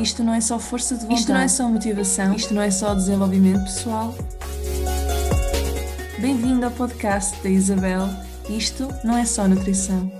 Isto 0.00 0.22
não 0.22 0.34
é 0.34 0.40
só 0.42 0.58
força 0.58 0.94
de 0.94 1.02
vontade. 1.02 1.20
Isto 1.20 1.32
não 1.32 1.40
é 1.40 1.48
só 1.48 1.68
motivação. 1.68 2.34
Isto 2.34 2.54
não 2.54 2.62
é 2.62 2.70
só 2.70 2.94
desenvolvimento 2.94 3.62
pessoal. 3.62 4.14
Bem-vindo 6.20 6.66
ao 6.66 6.70
podcast 6.72 7.42
da 7.42 7.48
Isabel. 7.48 8.02
Isto 8.50 8.88
não 9.04 9.16
é 9.16 9.24
só 9.24 9.48
nutrição. 9.48 10.10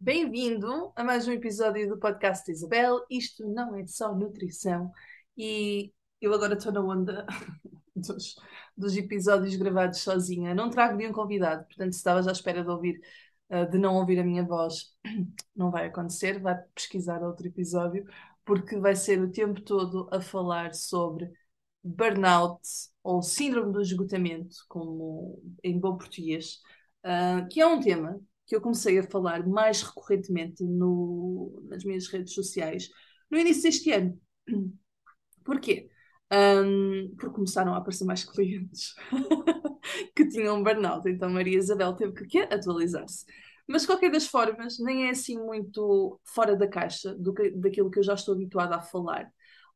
Bem-vindo 0.00 0.92
a 0.96 1.04
mais 1.04 1.28
um 1.28 1.32
episódio 1.32 1.88
do 1.88 1.96
podcast 1.96 2.44
da 2.46 2.52
Isabel. 2.52 3.06
Isto 3.08 3.46
não 3.46 3.76
é 3.76 3.86
só 3.86 4.12
nutrição. 4.12 4.90
E 5.36 5.92
eu 6.20 6.34
agora 6.34 6.54
estou 6.54 6.72
na 6.72 6.80
onda 6.80 7.24
dos, 7.94 8.34
dos 8.76 8.96
episódios 8.96 9.54
gravados 9.54 10.00
sozinha. 10.00 10.56
Não 10.56 10.70
trago 10.70 10.96
nenhum 10.96 11.12
convidado, 11.12 11.64
portanto, 11.66 11.92
se 11.92 11.98
estavas 11.98 12.26
à 12.26 12.32
espera 12.32 12.64
de 12.64 12.70
ouvir 12.70 13.00
uh, 13.50 13.70
de 13.70 13.78
não 13.78 13.96
ouvir 13.96 14.18
a 14.18 14.24
minha 14.24 14.44
voz, 14.44 14.94
não 15.54 15.70
vai 15.70 15.86
acontecer, 15.86 16.40
vai 16.40 16.56
pesquisar 16.74 17.22
outro 17.22 17.46
episódio, 17.46 18.04
porque 18.44 18.78
vai 18.78 18.96
ser 18.96 19.20
o 19.20 19.30
tempo 19.30 19.60
todo 19.60 20.08
a 20.12 20.20
falar 20.20 20.74
sobre 20.74 21.30
burnout 21.82 22.60
ou 23.02 23.22
síndrome 23.22 23.72
do 23.72 23.80
esgotamento, 23.80 24.56
como 24.68 25.42
em 25.62 25.78
bom 25.78 25.96
português, 25.96 26.60
uh, 27.04 27.46
que 27.48 27.60
é 27.60 27.66
um 27.66 27.80
tema 27.80 28.20
que 28.46 28.56
eu 28.56 28.60
comecei 28.60 28.98
a 28.98 29.02
falar 29.02 29.46
mais 29.46 29.82
recorrentemente 29.82 30.64
no, 30.64 31.62
nas 31.68 31.84
minhas 31.84 32.08
redes 32.08 32.32
sociais 32.32 32.88
no 33.30 33.38
início 33.38 33.64
deste 33.64 33.90
ano. 33.92 34.18
Porquê? 35.44 35.88
Um, 36.30 37.14
porque 37.16 37.34
começaram 37.34 37.72
a 37.74 37.78
aparecer 37.78 38.04
mais 38.04 38.22
clientes 38.22 38.94
que 40.14 40.28
tinham 40.28 40.62
burnout, 40.62 41.08
então 41.08 41.30
Maria 41.30 41.58
Isabel 41.58 41.94
teve 41.94 42.12
que 42.26 42.38
atualizar-se. 42.38 43.24
Mas, 43.66 43.82
de 43.82 43.88
qualquer 43.88 44.10
das 44.10 44.26
formas, 44.26 44.78
nem 44.78 45.08
é 45.08 45.10
assim 45.10 45.38
muito 45.38 46.18
fora 46.24 46.56
da 46.56 46.66
caixa 46.66 47.14
do 47.14 47.34
que, 47.34 47.50
daquilo 47.50 47.90
que 47.90 47.98
eu 47.98 48.02
já 48.02 48.14
estou 48.14 48.34
habituada 48.34 48.76
a 48.76 48.80
falar, 48.80 49.30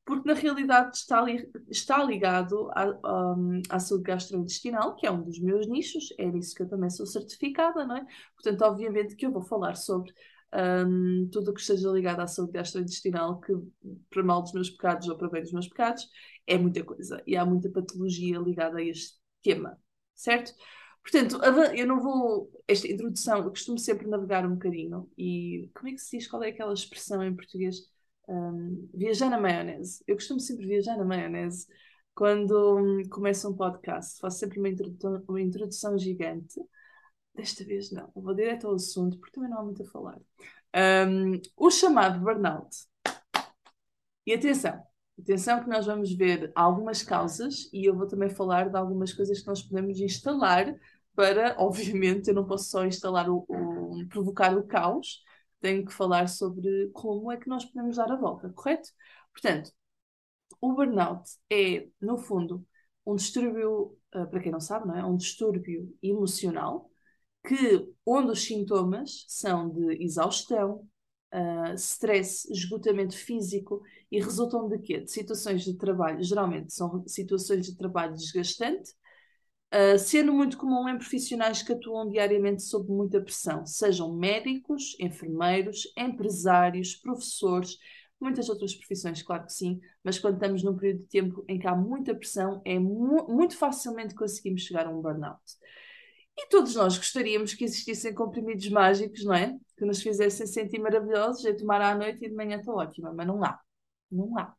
porque 0.05 0.27
na 0.27 0.35
realidade 0.35 0.97
está, 0.97 1.21
li, 1.21 1.49
está 1.69 2.03
ligado 2.03 2.71
à, 2.73 2.85
à, 2.85 3.37
à, 3.71 3.79
saúde 3.79 4.05
gastrointestinal, 4.05 4.97
que 4.97 5.07
é 5.07 5.11
um 5.11 5.23
dos 5.23 5.39
meus 5.39 5.67
nichos, 5.69 6.09
é 6.19 6.27
nisso 6.27 6.55
que 6.55 6.63
eu 6.63 6.69
também 6.69 6.91
sou 6.91 7.07
certificada, 7.07 7.85
não 7.85 7.97
é? 7.97 8.07
Portanto, 8.35 8.63
obviamente 8.63 9.15
que 9.15 9.27
eu 9.27 9.31
vou 9.31 9.43
falar 9.43 9.77
sobre 9.77 10.13
um, 10.55 11.29
tudo 11.31 11.51
o 11.51 11.55
que 11.55 11.61
esteja 11.61 11.89
ligado 11.91 12.21
à 12.21 12.27
saúde 12.27 12.53
gastrointestinal, 12.53 13.41
que 13.41 13.53
para 14.11 14.23
mal 14.23 14.43
dos 14.43 14.53
meus 14.53 14.71
pecados 14.71 15.09
ou 15.09 15.17
para 15.17 15.29
bem 15.29 15.43
dos 15.43 15.53
meus 15.53 15.69
pecados, 15.69 16.09
é 16.47 16.59
muita 16.59 16.83
coisa. 16.85 17.23
E 17.27 17.37
há 17.37 17.45
muita 17.45 17.71
patologia 17.71 18.39
ligada 18.39 18.79
a 18.79 18.83
este 18.83 19.17
tema, 19.43 19.79
certo? 20.23 20.55
Portanto, 21.03 21.41
eu 21.75 21.87
não 21.87 22.01
vou. 22.01 22.51
Esta 22.69 22.89
introdução, 22.89 23.39
eu 23.39 23.51
costumo 23.51 23.79
sempre 23.79 24.07
navegar 24.09 24.47
um 24.47 24.55
bocadinho. 24.55 25.11
E 25.19 25.71
como 25.75 25.89
é 25.89 25.93
que 25.93 25.99
se 25.99 26.19
diz? 26.19 26.29
Qual 26.29 26.43
é 26.43 26.49
aquela 26.51 26.73
expressão 26.73 27.23
em 27.23 27.35
português? 27.35 27.77
Um, 28.29 28.89
viajar 28.95 29.29
na 29.29 29.41
maionese. 29.41 30.03
Eu 30.07 30.15
costumo 30.15 30.39
sempre 30.41 30.67
viajar 30.67 30.97
na 30.97 31.05
maionese 31.05 31.67
quando 32.15 32.79
um, 32.79 33.09
começo 33.09 33.49
um 33.51 33.57
podcast. 33.57 34.21
Faço 34.21 34.39
sempre 34.39 34.59
uma 34.61 34.69
introdução, 34.69 35.25
uma 35.29 35.41
introdução 35.41 35.99
gigante. 35.99 36.61
Desta 37.35 37.65
vez 37.65 37.91
não, 37.91 38.13
eu 38.15 38.23
vou 38.23 38.35
direto 38.35 38.69
ao 38.69 38.75
assunto, 38.75 39.19
porque 39.19 39.33
também 39.33 39.51
não 39.51 39.61
há 39.61 39.65
muito 39.65 39.83
a 39.83 39.87
falar. 39.87 40.19
Um, 41.09 41.41
o 41.57 41.71
chamado 41.71 42.21
burnout. 42.21 42.77
E 44.27 44.35
atenção, 44.35 44.81
Atenção 45.23 45.63
que 45.63 45.69
nós 45.69 45.87
vamos 45.87 46.13
ver 46.13 46.51
algumas 46.53 47.03
causas 47.03 47.71
e 47.73 47.85
eu 47.89 47.95
vou 47.97 48.09
também 48.09 48.29
falar 48.29 48.69
de 48.69 48.77
algumas 48.77 49.13
coisas 49.13 49.41
que 49.41 49.47
nós 49.47 49.63
podemos 49.63 50.01
instalar 50.01 50.75
para, 51.15 51.55
obviamente, 51.63 52.29
eu 52.29 52.35
não 52.35 52.45
posso 52.45 52.69
só 52.71 52.85
instalar 52.85 53.31
o, 53.31 53.45
o 53.49 54.07
provocar 54.09 54.57
o 54.57 54.67
caos, 54.67 55.23
tenho 55.61 55.85
que 55.85 55.93
falar 55.93 56.29
sobre 56.29 56.91
como 56.93 57.31
é 57.31 57.37
que 57.37 57.49
nós 57.49 57.65
podemos 57.65 57.97
dar 57.97 58.11
a 58.11 58.17
volta, 58.17 58.51
correto? 58.51 58.89
Portanto, 59.33 59.71
o 60.61 60.75
burnout 60.75 61.31
é, 61.51 61.89
no 62.01 62.19
fundo, 62.19 62.67
um 63.07 63.15
distúrbio, 63.15 63.97
uh, 64.15 64.27
para 64.29 64.41
quem 64.41 64.51
não 64.51 64.61
sabe, 64.61 64.89
não 64.89 64.97
é? 64.97 65.05
Um 65.05 65.17
distúrbio 65.17 65.97
emocional 66.03 66.91
que, 67.47 67.89
onde 68.07 68.33
os 68.33 68.45
sintomas 68.45 69.25
são 69.29 69.71
de 69.71 70.03
exaustão, 70.03 70.89
uh, 71.33 71.75
stress, 71.75 72.51
esgotamento 72.53 73.17
físico 73.17 73.83
e 74.11 74.21
resultam 74.21 74.69
de 74.69 74.79
quê? 74.79 75.01
De 75.01 75.11
situações 75.11 75.65
de 75.65 75.77
trabalho, 75.77 76.23
geralmente 76.23 76.73
são 76.73 77.05
situações 77.07 77.67
de 77.67 77.77
trabalho 77.77 78.15
desgastante, 78.15 78.93
uh, 79.75 79.99
sendo 79.99 80.33
muito 80.33 80.57
comum 80.57 80.89
em 80.89 80.99
profissionais 80.99 81.63
que 81.63 81.73
atuam 81.73 82.09
diariamente 82.09 82.63
sob 82.63 82.91
muita 82.91 83.21
pressão, 83.21 83.65
sejam 83.67 84.15
médicos, 84.15 84.97
enfermeiros, 85.01 85.93
empresários, 85.97 86.95
professores, 86.95 87.79
muitas 88.21 88.49
outras 88.49 88.75
profissões, 88.75 89.23
claro 89.23 89.45
que 89.47 89.53
sim, 89.53 89.81
mas 90.05 90.19
quando 90.19 90.35
estamos 90.35 90.63
num 90.63 90.77
período 90.77 91.01
de 91.01 91.09
tempo 91.09 91.45
em 91.49 91.59
que 91.59 91.67
há 91.67 91.75
muita 91.75 92.15
pressão, 92.15 92.63
é 92.65 92.79
mu 92.79 93.27
muito 93.29 93.57
facilmente 93.57 94.15
conseguimos 94.15 94.63
chegar 94.63 94.87
a 94.87 94.91
um 94.91 95.03
burnout. 95.03 95.41
E 96.37 96.49
todos 96.49 96.75
nós 96.75 96.97
gostaríamos 96.97 97.55
que 97.55 97.65
existissem 97.65 98.15
comprimidos 98.15 98.69
mágicos, 98.71 99.25
não 99.25 99.35
é? 99.35 99.57
Que 99.77 99.85
nos 99.85 100.03
fizessem 100.03 100.47
sentir 100.47 100.79
maravilhosos, 100.79 101.45
e 101.45 101.55
tomar 101.55 101.81
à 101.81 101.95
noite 101.95 102.25
e 102.25 102.29
de 102.29 102.35
manhã 102.35 102.59
estou 102.59 102.77
ótima, 102.77 103.13
mas 103.13 103.27
não 103.27 103.43
há. 103.45 103.61
Não 104.11 104.39
há. 104.39 104.55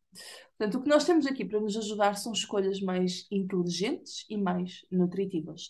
Portanto, 0.57 0.77
o 0.77 0.83
que 0.83 0.89
nós 0.89 1.05
temos 1.05 1.25
aqui 1.25 1.43
para 1.45 1.59
nos 1.59 1.75
ajudar 1.75 2.15
são 2.15 2.31
escolhas 2.31 2.79
mais 2.81 3.25
inteligentes 3.31 4.25
e 4.29 4.37
mais 4.37 4.85
nutritivas, 4.91 5.69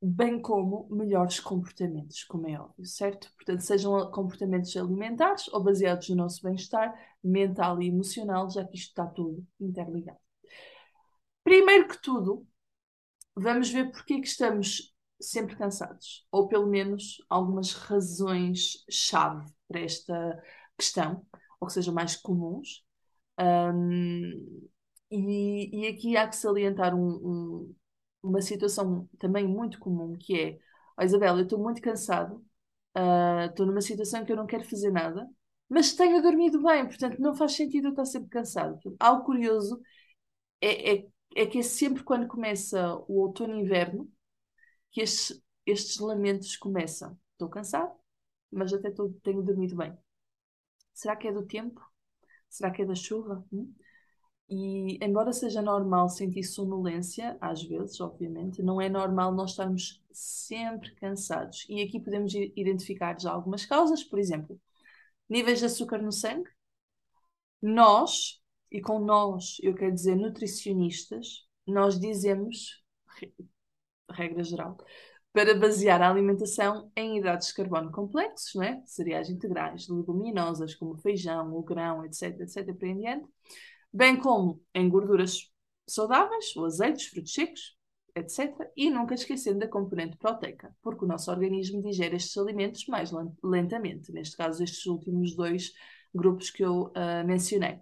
bem 0.00 0.40
como 0.40 0.88
melhores 0.90 1.40
comportamentos, 1.40 2.24
como 2.24 2.48
é 2.48 2.60
óbvio, 2.60 2.84
certo? 2.84 3.32
Portanto, 3.36 3.60
sejam 3.60 4.10
comportamentos 4.10 4.76
alimentares 4.76 5.48
ou 5.48 5.62
baseados 5.62 6.08
no 6.10 6.16
nosso 6.16 6.42
bem-estar 6.42 6.94
mental 7.22 7.82
e 7.82 7.88
emocional, 7.88 8.48
já 8.50 8.64
que 8.64 8.76
isto 8.76 8.90
está 8.90 9.06
tudo 9.06 9.44
interligado. 9.60 10.18
Primeiro 11.42 11.88
que 11.88 12.00
tudo, 12.00 12.46
vamos 13.34 13.70
ver 13.70 13.90
porque 13.90 14.14
é 14.14 14.20
que 14.20 14.28
estamos 14.28 14.93
sempre 15.20 15.56
cansados, 15.56 16.26
ou 16.30 16.48
pelo 16.48 16.66
menos 16.66 17.18
algumas 17.28 17.72
razões-chave 17.72 19.46
para 19.68 19.80
esta 19.80 20.42
questão, 20.76 21.26
ou 21.60 21.66
que 21.66 21.72
sejam 21.74 21.94
mais 21.94 22.16
comuns. 22.16 22.84
Um, 23.40 24.68
e, 25.10 25.84
e, 25.84 25.86
aqui 25.88 26.16
há 26.16 26.28
que 26.28 26.36
salientar 26.36 26.94
um, 26.94 27.08
um, 27.14 27.74
uma 28.22 28.40
situação 28.42 29.08
também 29.18 29.46
muito 29.46 29.78
comum, 29.78 30.16
que 30.18 30.38
é, 30.40 30.58
oh, 30.98 31.02
Isabel, 31.02 31.38
eu 31.38 31.44
estou 31.44 31.58
muito 31.58 31.80
cansado, 31.80 32.36
uh, 32.96 33.46
estou 33.48 33.66
numa 33.66 33.80
situação 33.80 34.24
que 34.24 34.32
eu 34.32 34.36
não 34.36 34.46
quero 34.46 34.64
fazer 34.64 34.90
nada, 34.90 35.28
mas 35.68 35.94
tenho 35.94 36.22
dormido 36.22 36.62
bem, 36.62 36.86
portanto 36.86 37.18
não 37.20 37.34
faz 37.34 37.52
sentido 37.54 37.88
eu 37.88 37.90
estar 37.90 38.04
sempre 38.06 38.28
cansado. 38.28 38.78
Algo 39.00 39.24
curioso 39.24 39.80
é, 40.60 40.94
é, 40.96 41.06
é 41.36 41.46
que 41.46 41.58
é 41.58 41.62
sempre 41.62 42.02
quando 42.04 42.26
começa 42.26 42.96
o 43.08 43.20
outono 43.20 43.56
e 43.56 43.60
inverno, 43.60 44.10
que 44.94 45.02
estes, 45.02 45.42
estes 45.66 45.98
lamentos 45.98 46.56
começam. 46.56 47.18
Estou 47.32 47.48
cansado, 47.48 47.92
mas 48.50 48.72
até 48.72 48.90
tô, 48.90 49.10
tenho 49.24 49.42
dormido 49.42 49.76
bem. 49.76 49.92
Será 50.94 51.16
que 51.16 51.28
é 51.28 51.32
do 51.32 51.44
tempo? 51.44 51.82
Será 52.48 52.70
que 52.70 52.82
é 52.82 52.86
da 52.86 52.94
chuva? 52.94 53.44
Hum? 53.52 53.74
E 54.48 54.98
embora 55.04 55.32
seja 55.32 55.60
normal 55.60 56.08
sentir 56.08 56.44
sonolência, 56.44 57.36
às 57.40 57.62
vezes, 57.64 58.00
obviamente, 58.00 58.62
não 58.62 58.80
é 58.80 58.88
normal 58.88 59.32
nós 59.32 59.50
estarmos 59.50 60.00
sempre 60.12 60.94
cansados. 60.94 61.66
E 61.68 61.82
aqui 61.82 61.98
podemos 61.98 62.32
identificar 62.34 63.18
já 63.18 63.32
algumas 63.32 63.66
causas, 63.66 64.04
por 64.04 64.18
exemplo, 64.18 64.60
níveis 65.28 65.58
de 65.58 65.64
açúcar 65.66 65.98
no 65.98 66.12
sangue. 66.12 66.48
Nós, 67.60 68.40
e 68.70 68.80
com 68.80 69.00
nós 69.00 69.56
eu 69.62 69.74
quero 69.74 69.92
dizer 69.92 70.14
nutricionistas, 70.14 71.48
nós 71.66 71.98
dizemos 71.98 72.84
regra 74.14 74.42
geral, 74.42 74.76
para 75.32 75.54
basear 75.54 76.00
a 76.00 76.08
alimentação 76.08 76.90
em 76.96 77.18
hidratos 77.18 77.48
de 77.48 77.54
carbono 77.54 77.90
complexos, 77.90 78.54
né? 78.54 78.82
cereais 78.86 79.28
integrais, 79.28 79.88
leguminosas 79.88 80.74
como 80.76 80.96
feijão, 80.96 81.52
o 81.54 81.62
grão, 81.62 82.04
etc, 82.04 82.40
etc, 82.40 82.66
por 82.72 82.94
diante, 82.94 83.26
bem 83.92 84.16
como 84.16 84.62
em 84.72 84.88
gorduras 84.88 85.50
saudáveis, 85.88 86.56
ou 86.56 86.64
azeites, 86.66 87.06
frutos 87.06 87.32
secos, 87.32 87.76
etc. 88.14 88.70
E 88.76 88.88
nunca 88.90 89.14
esquecendo 89.14 89.58
da 89.58 89.68
componente 89.68 90.16
proteica, 90.16 90.74
porque 90.82 91.04
o 91.04 91.08
nosso 91.08 91.30
organismo 91.30 91.82
digere 91.82 92.16
estes 92.16 92.36
alimentos 92.36 92.86
mais 92.86 93.10
lentamente, 93.42 94.12
neste 94.12 94.36
caso 94.36 94.62
estes 94.62 94.86
últimos 94.86 95.34
dois 95.34 95.72
grupos 96.14 96.48
que 96.50 96.64
eu 96.64 96.92
uh, 96.92 97.26
mencionei. 97.26 97.78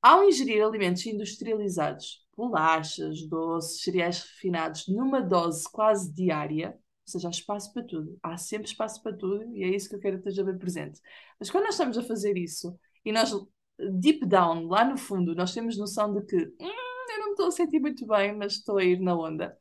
Ao 0.00 0.24
ingerir 0.24 0.64
alimentos 0.64 1.04
industrializados, 1.04 2.25
bolachas, 2.36 3.26
doces, 3.28 3.82
cereais 3.82 4.22
refinados, 4.22 4.86
numa 4.88 5.20
dose 5.20 5.64
quase 5.70 6.12
diária, 6.12 6.70
ou 6.70 7.10
seja, 7.10 7.28
há 7.28 7.30
espaço 7.30 7.72
para 7.72 7.84
tudo. 7.84 8.18
Há 8.22 8.36
sempre 8.36 8.68
espaço 8.68 9.02
para 9.02 9.16
tudo 9.16 9.44
e 9.56 9.64
é 9.64 9.68
isso 9.68 9.88
que 9.88 9.94
eu 9.96 10.00
quero 10.00 10.20
que 10.20 10.28
esteja 10.28 10.44
bem 10.44 10.58
presente. 10.58 11.00
Mas 11.38 11.50
quando 11.50 11.64
nós 11.64 11.74
estamos 11.74 11.96
a 11.96 12.02
fazer 12.02 12.36
isso 12.36 12.78
e 13.04 13.12
nós, 13.12 13.32
deep 14.00 14.26
down, 14.26 14.66
lá 14.66 14.84
no 14.84 14.96
fundo, 14.96 15.34
nós 15.34 15.54
temos 15.54 15.78
noção 15.78 16.12
de 16.12 16.24
que 16.26 16.36
hum, 16.36 16.56
eu 16.60 17.18
não 17.18 17.26
me 17.26 17.32
estou 17.32 17.46
a 17.46 17.50
sentir 17.52 17.80
muito 17.80 18.06
bem, 18.06 18.36
mas 18.36 18.54
estou 18.54 18.78
a 18.78 18.84
ir 18.84 19.00
na 19.00 19.16
onda. 19.16 19.56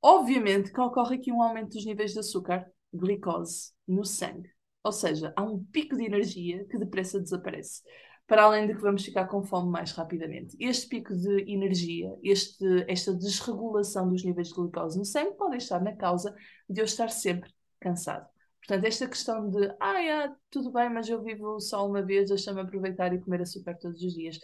Obviamente 0.00 0.72
que 0.72 0.80
ocorre 0.80 1.16
aqui 1.16 1.30
um 1.30 1.42
aumento 1.42 1.74
dos 1.74 1.84
níveis 1.84 2.12
de 2.12 2.18
açúcar, 2.18 2.66
glicose, 2.92 3.72
no 3.86 4.04
sangue. 4.04 4.50
Ou 4.82 4.90
seja, 4.90 5.32
há 5.36 5.42
um 5.42 5.62
pico 5.64 5.96
de 5.96 6.04
energia 6.04 6.66
que 6.68 6.78
depressa 6.78 7.20
desaparece 7.20 7.82
para 8.26 8.44
além 8.44 8.66
de 8.66 8.74
que 8.74 8.80
vamos 8.80 9.04
ficar 9.04 9.26
com 9.26 9.42
fome 9.42 9.70
mais 9.70 9.92
rapidamente. 9.92 10.56
Este 10.58 10.88
pico 10.88 11.14
de 11.14 11.50
energia, 11.52 12.16
este, 12.22 12.64
esta 12.88 13.14
desregulação 13.14 14.08
dos 14.08 14.24
níveis 14.24 14.48
de 14.48 14.54
glicose 14.54 14.98
no 14.98 15.04
sangue 15.04 15.36
pode 15.36 15.56
estar 15.56 15.80
na 15.80 15.94
causa 15.94 16.34
de 16.68 16.80
eu 16.80 16.84
estar 16.84 17.08
sempre 17.08 17.52
cansado. 17.80 18.26
Portanto, 18.58 18.86
esta 18.86 19.08
questão 19.08 19.50
de, 19.50 19.74
ah, 19.80 20.02
é, 20.02 20.32
tudo 20.48 20.70
bem, 20.70 20.88
mas 20.88 21.08
eu 21.08 21.22
vivo 21.22 21.60
só 21.60 21.86
uma 21.86 22.00
vez, 22.00 22.28
deixa-me 22.28 22.60
aproveitar 22.60 23.12
e 23.12 23.20
comer 23.20 23.42
açúcar 23.42 23.76
todos 23.76 24.00
os 24.00 24.14
dias, 24.14 24.38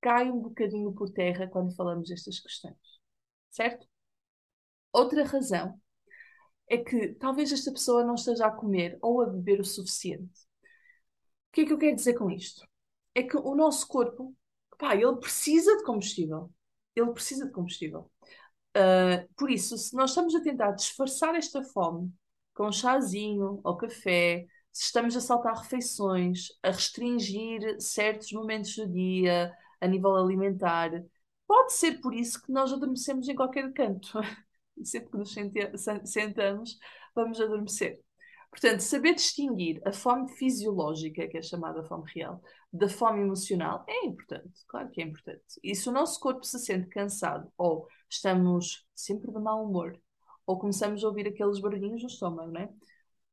cai 0.00 0.30
um 0.30 0.40
bocadinho 0.40 0.92
por 0.92 1.10
terra 1.10 1.48
quando 1.48 1.74
falamos 1.74 2.08
destas 2.08 2.38
questões. 2.38 2.76
Certo? 3.50 3.86
Outra 4.92 5.24
razão 5.24 5.80
é 6.68 6.78
que 6.78 7.14
talvez 7.14 7.52
esta 7.52 7.72
pessoa 7.72 8.04
não 8.04 8.14
esteja 8.14 8.46
a 8.46 8.50
comer 8.50 8.98
ou 9.02 9.22
a 9.22 9.26
beber 9.26 9.60
o 9.60 9.64
suficiente. 9.64 10.40
O 11.48 11.52
que 11.52 11.62
é 11.62 11.66
que 11.66 11.72
eu 11.72 11.78
quero 11.78 11.96
dizer 11.96 12.14
com 12.14 12.30
isto? 12.30 12.66
É 13.14 13.22
que 13.22 13.36
o 13.36 13.54
nosso 13.54 13.86
corpo, 13.86 14.34
pá, 14.78 14.94
ele 14.94 15.16
precisa 15.16 15.76
de 15.76 15.84
combustível. 15.84 16.52
Ele 16.94 17.12
precisa 17.12 17.46
de 17.46 17.52
combustível. 17.52 18.10
Uh, 18.76 19.28
por 19.36 19.50
isso, 19.50 19.78
se 19.78 19.94
nós 19.94 20.10
estamos 20.10 20.34
a 20.34 20.42
tentar 20.42 20.72
disfarçar 20.72 21.34
esta 21.34 21.62
fome 21.62 22.12
com 22.52 22.68
um 22.68 22.72
chazinho 22.72 23.60
ou 23.62 23.76
café, 23.76 24.46
se 24.72 24.86
estamos 24.86 25.16
a 25.16 25.20
saltar 25.20 25.56
refeições, 25.56 26.48
a 26.62 26.70
restringir 26.70 27.80
certos 27.80 28.32
momentos 28.32 28.74
do 28.76 28.88
dia 28.88 29.52
a 29.80 29.86
nível 29.86 30.16
alimentar, 30.16 30.90
pode 31.46 31.72
ser 31.72 32.00
por 32.00 32.12
isso 32.14 32.42
que 32.42 32.52
nós 32.52 32.72
adormecemos 32.72 33.28
em 33.28 33.34
qualquer 33.36 33.72
canto. 33.72 34.18
Sempre 34.82 35.10
que 35.10 35.16
nos 35.18 35.32
sentamos, 36.04 36.78
vamos 37.14 37.40
adormecer. 37.40 38.03
Portanto, 38.54 38.82
saber 38.82 39.16
distinguir 39.16 39.82
a 39.84 39.92
fome 39.92 40.28
fisiológica, 40.36 41.26
que 41.26 41.36
é 41.36 41.42
chamada 41.42 41.82
fome 41.82 42.04
real, 42.14 42.40
da 42.72 42.88
fome 42.88 43.20
emocional 43.20 43.84
é 43.88 44.06
importante, 44.06 44.64
claro 44.68 44.88
que 44.90 45.02
é 45.02 45.04
importante. 45.04 45.58
E 45.60 45.74
se 45.74 45.88
o 45.88 45.92
nosso 45.92 46.20
corpo 46.20 46.44
se 46.44 46.60
sente 46.60 46.86
cansado, 46.86 47.52
ou 47.58 47.88
estamos 48.08 48.86
sempre 48.94 49.32
de 49.32 49.40
mau 49.40 49.64
humor, 49.64 50.00
ou 50.46 50.56
começamos 50.56 51.02
a 51.02 51.08
ouvir 51.08 51.26
aqueles 51.26 51.58
barulhinhos 51.58 52.02
no 52.02 52.08
estômago, 52.08 52.52
não 52.52 52.60
é? 52.60 52.72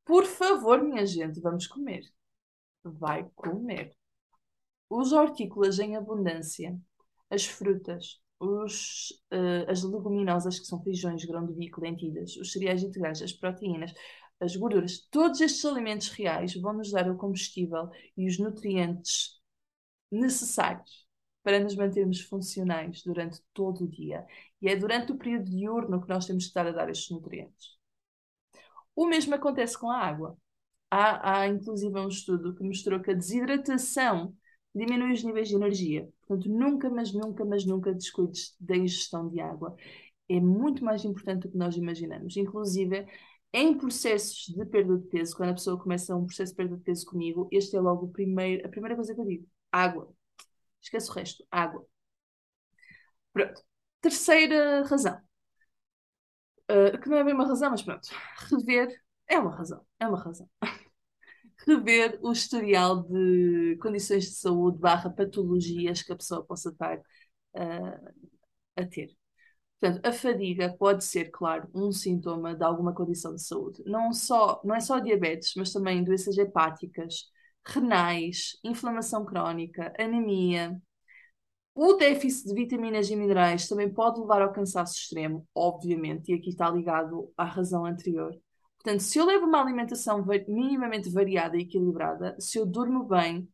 Por 0.04 0.26
favor, 0.26 0.82
minha 0.84 1.06
gente, 1.06 1.40
vamos 1.40 1.68
comer. 1.68 2.02
Vai 2.84 3.30
comer. 3.36 3.96
Os 4.90 5.12
hortícolas 5.12 5.78
em 5.78 5.96
abundância, 5.96 6.76
as 7.30 7.46
frutas, 7.46 8.20
os, 8.40 9.12
uh, 9.32 9.70
as 9.70 9.84
leguminosas, 9.84 10.60
que 10.60 10.66
são 10.66 10.82
feijões, 10.82 11.24
grão 11.26 11.46
de 11.46 11.54
bico, 11.54 11.80
lentilhas, 11.80 12.36
os 12.38 12.52
cereais 12.52 12.82
integrais, 12.82 13.22
as 13.22 13.32
proteínas, 13.32 13.94
as 14.42 14.56
gorduras, 14.56 15.08
todos 15.12 15.40
estes 15.40 15.64
alimentos 15.64 16.10
reais 16.10 16.56
vão 16.56 16.74
nos 16.74 16.92
dar 16.92 17.10
o 17.10 17.16
combustível 17.16 17.90
e 18.18 18.28
os 18.28 18.40
nutrientes 18.40 19.40
necessários 20.12 21.08
para 21.44 21.60
nos 21.60 21.76
mantermos 21.76 22.22
funcionais 22.22 23.04
durante 23.04 23.40
todo 23.54 23.86
o 23.86 23.88
dia. 23.88 24.26
E 24.62 24.68
é 24.68 24.76
durante 24.76 25.12
o 25.12 25.18
período 25.18 25.50
diurno 25.50 26.02
que 26.02 26.10
nós 26.10 26.26
temos 26.26 26.44
que 26.44 26.50
estar 26.50 26.66
a 26.66 26.72
dar 26.72 26.90
estes 26.90 27.10
nutrientes. 27.12 27.78
O 28.96 29.08
mesmo 29.08 29.36
acontece 29.36 29.78
com 29.80 29.90
a 29.90 29.98
água. 29.98 30.38
Há, 30.90 31.42
há 31.42 31.48
inclusive 31.48 31.98
um 32.00 32.08
estudo 32.08 32.54
que 32.56 32.64
mostrou 32.64 33.00
que 33.00 33.12
a 33.12 33.16
desidratação 33.16 34.36
diminui 34.74 35.14
os 35.14 35.24
níveis 35.24 35.50
de 35.50 35.56
energia. 35.56 36.10
Portanto, 36.28 36.50
nunca, 36.50 36.90
mas 36.90 37.14
nunca, 37.14 37.46
mas 37.46 37.66
nunca 37.66 37.94
descuides 37.94 38.56
da 38.60 38.76
ingestão 38.76 39.30
de 39.30 39.40
água. 39.40 39.76
É 40.28 40.40
muito 40.40 40.84
mais 40.84 41.06
importante 41.06 41.44
do 41.44 41.52
que 41.52 41.58
nós 41.58 41.76
imaginamos. 41.76 42.38
Inclusive, 42.38 43.06
em 43.54 43.78
processos 43.78 44.46
de 44.48 44.66
perda 44.66 44.98
de 44.98 45.08
peso, 45.08 45.36
quando 45.36 45.50
a 45.50 45.54
pessoa 45.54 45.80
começa 45.82 46.16
um 46.16 46.26
processo 46.26 46.54
de 46.54 46.58
perda 46.58 46.78
de 46.78 46.84
peso 46.84 47.06
comigo, 47.06 47.50
este 47.52 47.76
é 47.76 47.82
logo 47.82 48.08
primeiro, 48.10 48.66
a 48.66 48.70
primeira 48.70 48.96
coisa 48.96 49.14
que 49.14 49.22
eu 49.22 49.26
digo: 49.26 49.48
água. 49.72 50.14
Esquece 50.82 51.10
o 51.12 51.14
resto, 51.14 51.46
água. 51.52 51.86
Pronto. 53.34 53.62
Terceira 54.02 54.84
razão. 54.86 55.22
Uh, 56.70 56.98
que 57.00 57.10
não 57.10 57.18
é 57.18 57.24
bem 57.24 57.34
uma 57.34 57.46
razão, 57.48 57.70
mas 57.72 57.82
pronto. 57.82 58.08
Rever 58.50 59.02
é 59.28 59.38
uma 59.40 59.56
razão. 59.56 59.86
É 60.00 60.08
uma 60.08 60.20
razão. 60.22 60.50
Rever 61.68 62.20
o 62.24 62.32
historial 62.32 63.04
de 63.04 63.78
condições 63.82 64.26
de 64.26 64.36
saúde 64.36 64.80
barra 64.80 65.10
patologias 65.10 66.02
que 66.02 66.12
a 66.14 66.16
pessoa 66.16 66.46
possa 66.46 66.70
estar 66.70 66.98
uh, 66.98 68.14
a 68.76 68.86
ter. 68.86 69.16
Portanto, 69.82 70.06
a 70.06 70.14
fadiga 70.14 70.76
pode 70.78 71.04
ser, 71.04 71.32
claro, 71.32 71.68
um 71.74 71.92
sintoma 71.92 72.54
de 72.56 72.64
alguma 72.64 72.94
condição 72.94 73.34
de 73.34 73.42
saúde. 73.44 73.82
Não, 73.84 74.14
só, 74.14 74.62
não 74.64 74.76
é 74.76 74.80
só 74.80 75.00
diabetes, 75.00 75.54
mas 75.58 75.74
também 75.74 76.04
doenças 76.04 76.38
hepáticas, 76.38 77.26
renais, 77.66 78.60
inflamação 78.64 79.26
crónica, 79.26 79.92
anemia. 80.00 80.80
O 81.74 81.94
déficit 81.94 82.50
de 82.50 82.54
vitaminas 82.54 83.10
e 83.10 83.16
minerais 83.16 83.68
também 83.68 83.92
pode 83.92 84.20
levar 84.20 84.44
ao 84.44 84.54
cansaço 84.54 84.94
extremo, 84.94 85.48
obviamente, 85.56 86.32
e 86.32 86.36
aqui 86.36 86.50
está 86.50 86.70
ligado 86.70 87.34
à 87.36 87.44
razão 87.44 87.84
anterior. 87.84 88.40
Portanto, 88.78 89.02
se 89.02 89.18
eu 89.18 89.26
levo 89.26 89.48
uma 89.48 89.62
alimentação 89.62 90.24
minimamente 90.48 91.10
variada 91.10 91.58
e 91.58 91.62
equilibrada, 91.62 92.36
se 92.40 92.60
eu 92.60 92.68
durmo 92.68 93.04
bem 93.06 93.50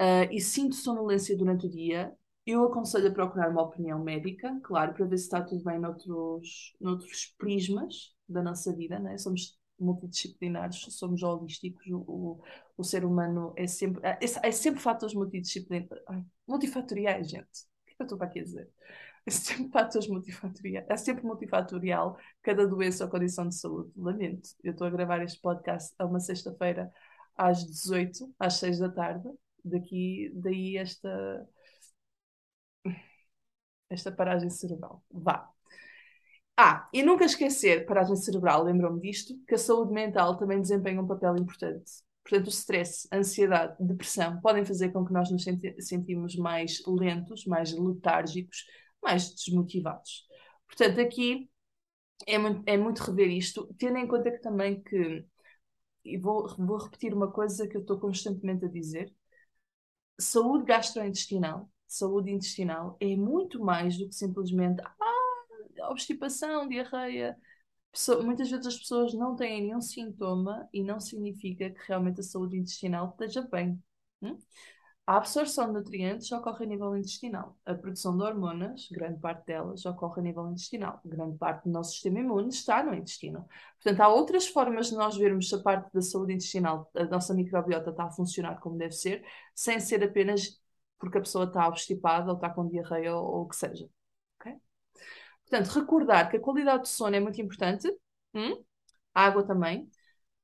uh, 0.00 0.26
e 0.32 0.40
sinto 0.40 0.74
sonolência 0.74 1.36
durante 1.36 1.66
o 1.66 1.70
dia, 1.70 2.12
eu 2.46 2.64
aconselho 2.64 3.08
a 3.08 3.12
procurar 3.12 3.50
uma 3.50 3.62
opinião 3.62 4.02
médica, 4.02 4.58
claro, 4.62 4.94
para 4.94 5.06
ver 5.06 5.18
se 5.18 5.24
está 5.24 5.42
tudo 5.42 5.62
bem 5.62 5.78
noutros, 5.78 6.74
noutros 6.80 7.34
prismas 7.38 8.14
da 8.28 8.42
nossa 8.42 8.74
vida, 8.74 8.98
né? 8.98 9.16
Somos 9.18 9.58
multidisciplinares, 9.78 10.80
somos 10.90 11.22
holísticos, 11.22 11.84
o, 11.90 12.40
o, 12.76 12.84
ser 12.84 13.04
humano 13.04 13.52
é 13.56 13.66
sempre, 13.66 14.00
é, 14.06 14.18
é 14.20 14.52
sempre 14.52 14.80
fatores 14.80 15.14
multidisciplinares, 15.14 16.02
multifatoriais, 16.46 17.30
gente. 17.30 17.66
O 17.82 17.86
que 17.86 17.92
é 17.92 17.96
eu 18.02 18.04
estou 18.04 18.22
aqui 18.22 18.40
a 18.40 18.44
dizer? 18.44 18.70
É 19.24 19.30
sempre 19.30 19.70
fatores 19.70 20.08
multifatoriais, 20.08 20.86
é 20.88 20.96
sempre 20.96 21.24
multifatorial 21.24 22.18
cada 22.42 22.66
doença 22.66 23.04
ou 23.04 23.10
condição 23.10 23.48
de 23.48 23.54
saúde. 23.54 23.92
Lamento, 23.96 24.50
eu 24.64 24.72
estou 24.72 24.86
a 24.86 24.90
gravar 24.90 25.22
este 25.22 25.40
podcast 25.40 25.94
a 25.98 26.06
uma 26.06 26.18
sexta-feira 26.18 26.90
às 27.36 27.64
18, 27.64 28.34
às 28.38 28.54
6 28.54 28.78
da 28.80 28.90
tarde, 28.90 29.28
daqui, 29.64 30.30
daí 30.34 30.76
esta 30.76 31.48
esta 33.92 34.10
paragem 34.12 34.50
cerebral. 34.50 35.02
Vá. 35.10 35.48
Ah, 36.56 36.88
e 36.92 37.02
nunca 37.02 37.24
esquecer, 37.24 37.86
paragem 37.86 38.14
cerebral, 38.14 38.62
lembrou-me 38.64 39.00
disto, 39.00 39.34
que 39.46 39.54
a 39.54 39.58
saúde 39.58 39.92
mental 39.92 40.36
também 40.36 40.60
desempenha 40.60 41.00
um 41.00 41.06
papel 41.06 41.36
importante. 41.36 41.90
Portanto, 42.22 42.46
o 42.46 42.50
stress, 42.50 43.08
ansiedade, 43.12 43.74
depressão 43.80 44.40
podem 44.40 44.64
fazer 44.64 44.90
com 44.92 45.04
que 45.04 45.12
nós 45.12 45.30
nos 45.30 45.42
senti 45.42 45.74
sentimos 45.80 46.36
mais 46.36 46.80
lentos, 46.86 47.46
mais 47.46 47.72
letárgicos, 47.72 48.64
mais 49.02 49.34
desmotivados. 49.34 50.26
Portanto, 50.68 51.00
aqui 51.00 51.50
é 52.26 52.38
muito, 52.38 52.62
é 52.66 52.76
muito 52.76 53.00
rever 53.00 53.30
isto, 53.30 53.68
tendo 53.78 53.98
em 53.98 54.06
conta 54.06 54.30
que 54.30 54.38
também 54.38 54.80
que, 54.82 55.24
e 56.04 56.18
vou, 56.18 56.46
vou 56.56 56.78
repetir 56.78 57.14
uma 57.14 57.30
coisa 57.30 57.66
que 57.66 57.76
eu 57.76 57.80
estou 57.80 57.98
constantemente 57.98 58.64
a 58.66 58.68
dizer, 58.68 59.12
saúde 60.20 60.64
gastrointestinal 60.64 61.71
saúde 61.92 62.30
intestinal 62.30 62.96
é 63.00 63.16
muito 63.16 63.62
mais 63.62 63.98
do 63.98 64.08
que 64.08 64.14
simplesmente 64.14 64.82
ah, 64.82 65.90
obstipação, 65.90 66.68
diarreia. 66.68 67.36
Pessoa, 67.90 68.22
muitas 68.22 68.50
vezes 68.50 68.66
as 68.66 68.78
pessoas 68.78 69.12
não 69.12 69.36
têm 69.36 69.62
nenhum 69.62 69.80
sintoma 69.80 70.68
e 70.72 70.82
não 70.82 70.98
significa 70.98 71.70
que 71.70 71.80
realmente 71.86 72.20
a 72.20 72.22
saúde 72.22 72.56
intestinal 72.56 73.10
esteja 73.10 73.42
bem. 73.42 73.82
Hum? 74.22 74.38
A 75.04 75.16
absorção 75.16 75.66
de 75.66 75.72
nutrientes 75.72 76.30
ocorre 76.30 76.64
a 76.64 76.68
nível 76.68 76.96
intestinal. 76.96 77.58
A 77.66 77.74
produção 77.74 78.16
de 78.16 78.22
hormonas, 78.22 78.88
grande 78.90 79.18
parte 79.18 79.46
delas, 79.46 79.84
ocorre 79.84 80.20
a 80.20 80.22
nível 80.22 80.48
intestinal. 80.48 81.00
Grande 81.04 81.36
parte 81.36 81.64
do 81.64 81.70
nosso 81.70 81.92
sistema 81.92 82.20
imune 82.20 82.50
está 82.50 82.84
no 82.84 82.94
intestino. 82.94 83.44
Portanto, 83.82 84.00
há 84.00 84.08
outras 84.08 84.46
formas 84.46 84.90
de 84.90 84.94
nós 84.94 85.16
vermos 85.16 85.48
se 85.48 85.56
a 85.56 85.58
parte 85.58 85.92
da 85.92 86.00
saúde 86.00 86.34
intestinal, 86.34 86.88
a 86.94 87.04
nossa 87.04 87.34
microbiota 87.34 87.90
está 87.90 88.04
a 88.04 88.10
funcionar 88.10 88.60
como 88.60 88.78
deve 88.78 88.92
ser, 88.94 89.24
sem 89.54 89.80
ser 89.80 90.04
apenas 90.04 90.61
porque 91.02 91.18
a 91.18 91.20
pessoa 91.20 91.46
está 91.46 91.66
obstipada 91.66 92.30
ou 92.30 92.36
está 92.36 92.48
com 92.48 92.68
diarreia 92.68 93.16
ou, 93.16 93.24
ou 93.24 93.42
o 93.42 93.48
que 93.48 93.56
seja. 93.56 93.88
Okay? 94.40 94.54
Portanto, 95.44 95.66
recordar 95.80 96.30
que 96.30 96.36
a 96.36 96.40
qualidade 96.40 96.82
do 96.82 96.88
sono 96.88 97.16
é 97.16 97.18
muito 97.18 97.42
importante, 97.42 97.92
hum? 98.32 98.62
a 99.12 99.24
água 99.24 99.44
também, 99.44 99.90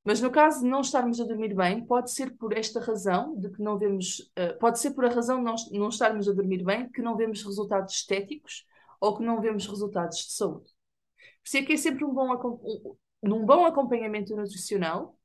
mas 0.02 0.20
no 0.20 0.32
caso 0.32 0.62
de 0.62 0.66
não 0.66 0.80
estarmos 0.80 1.20
a 1.20 1.24
dormir 1.24 1.54
bem, 1.54 1.86
pode 1.86 2.10
ser 2.10 2.36
por 2.36 2.52
esta 2.52 2.80
razão 2.80 3.38
de 3.38 3.50
que 3.50 3.62
não 3.62 3.78
vemos, 3.78 4.32
uh, 4.36 4.58
pode 4.58 4.80
ser 4.80 4.90
por 4.90 5.04
a 5.04 5.10
razão 5.10 5.38
de 5.38 5.44
não, 5.44 5.54
não 5.78 5.88
estarmos 5.90 6.28
a 6.28 6.32
dormir 6.32 6.64
bem 6.64 6.90
que 6.90 7.00
não 7.00 7.16
vemos 7.16 7.44
resultados 7.44 7.94
estéticos 7.94 8.66
ou 9.00 9.16
que 9.16 9.22
não 9.22 9.40
vemos 9.40 9.64
resultados 9.64 10.18
de 10.18 10.32
saúde. 10.32 10.66
Por 10.66 11.46
isso 11.46 11.56
é 11.56 11.62
que 11.62 11.72
é 11.74 11.76
sempre 11.76 12.04
um 12.04 12.12
bom, 12.12 12.34
um, 12.34 12.96
num 13.22 13.46
bom 13.46 13.64
acompanhamento 13.64 14.34
nutricional, 14.34 15.16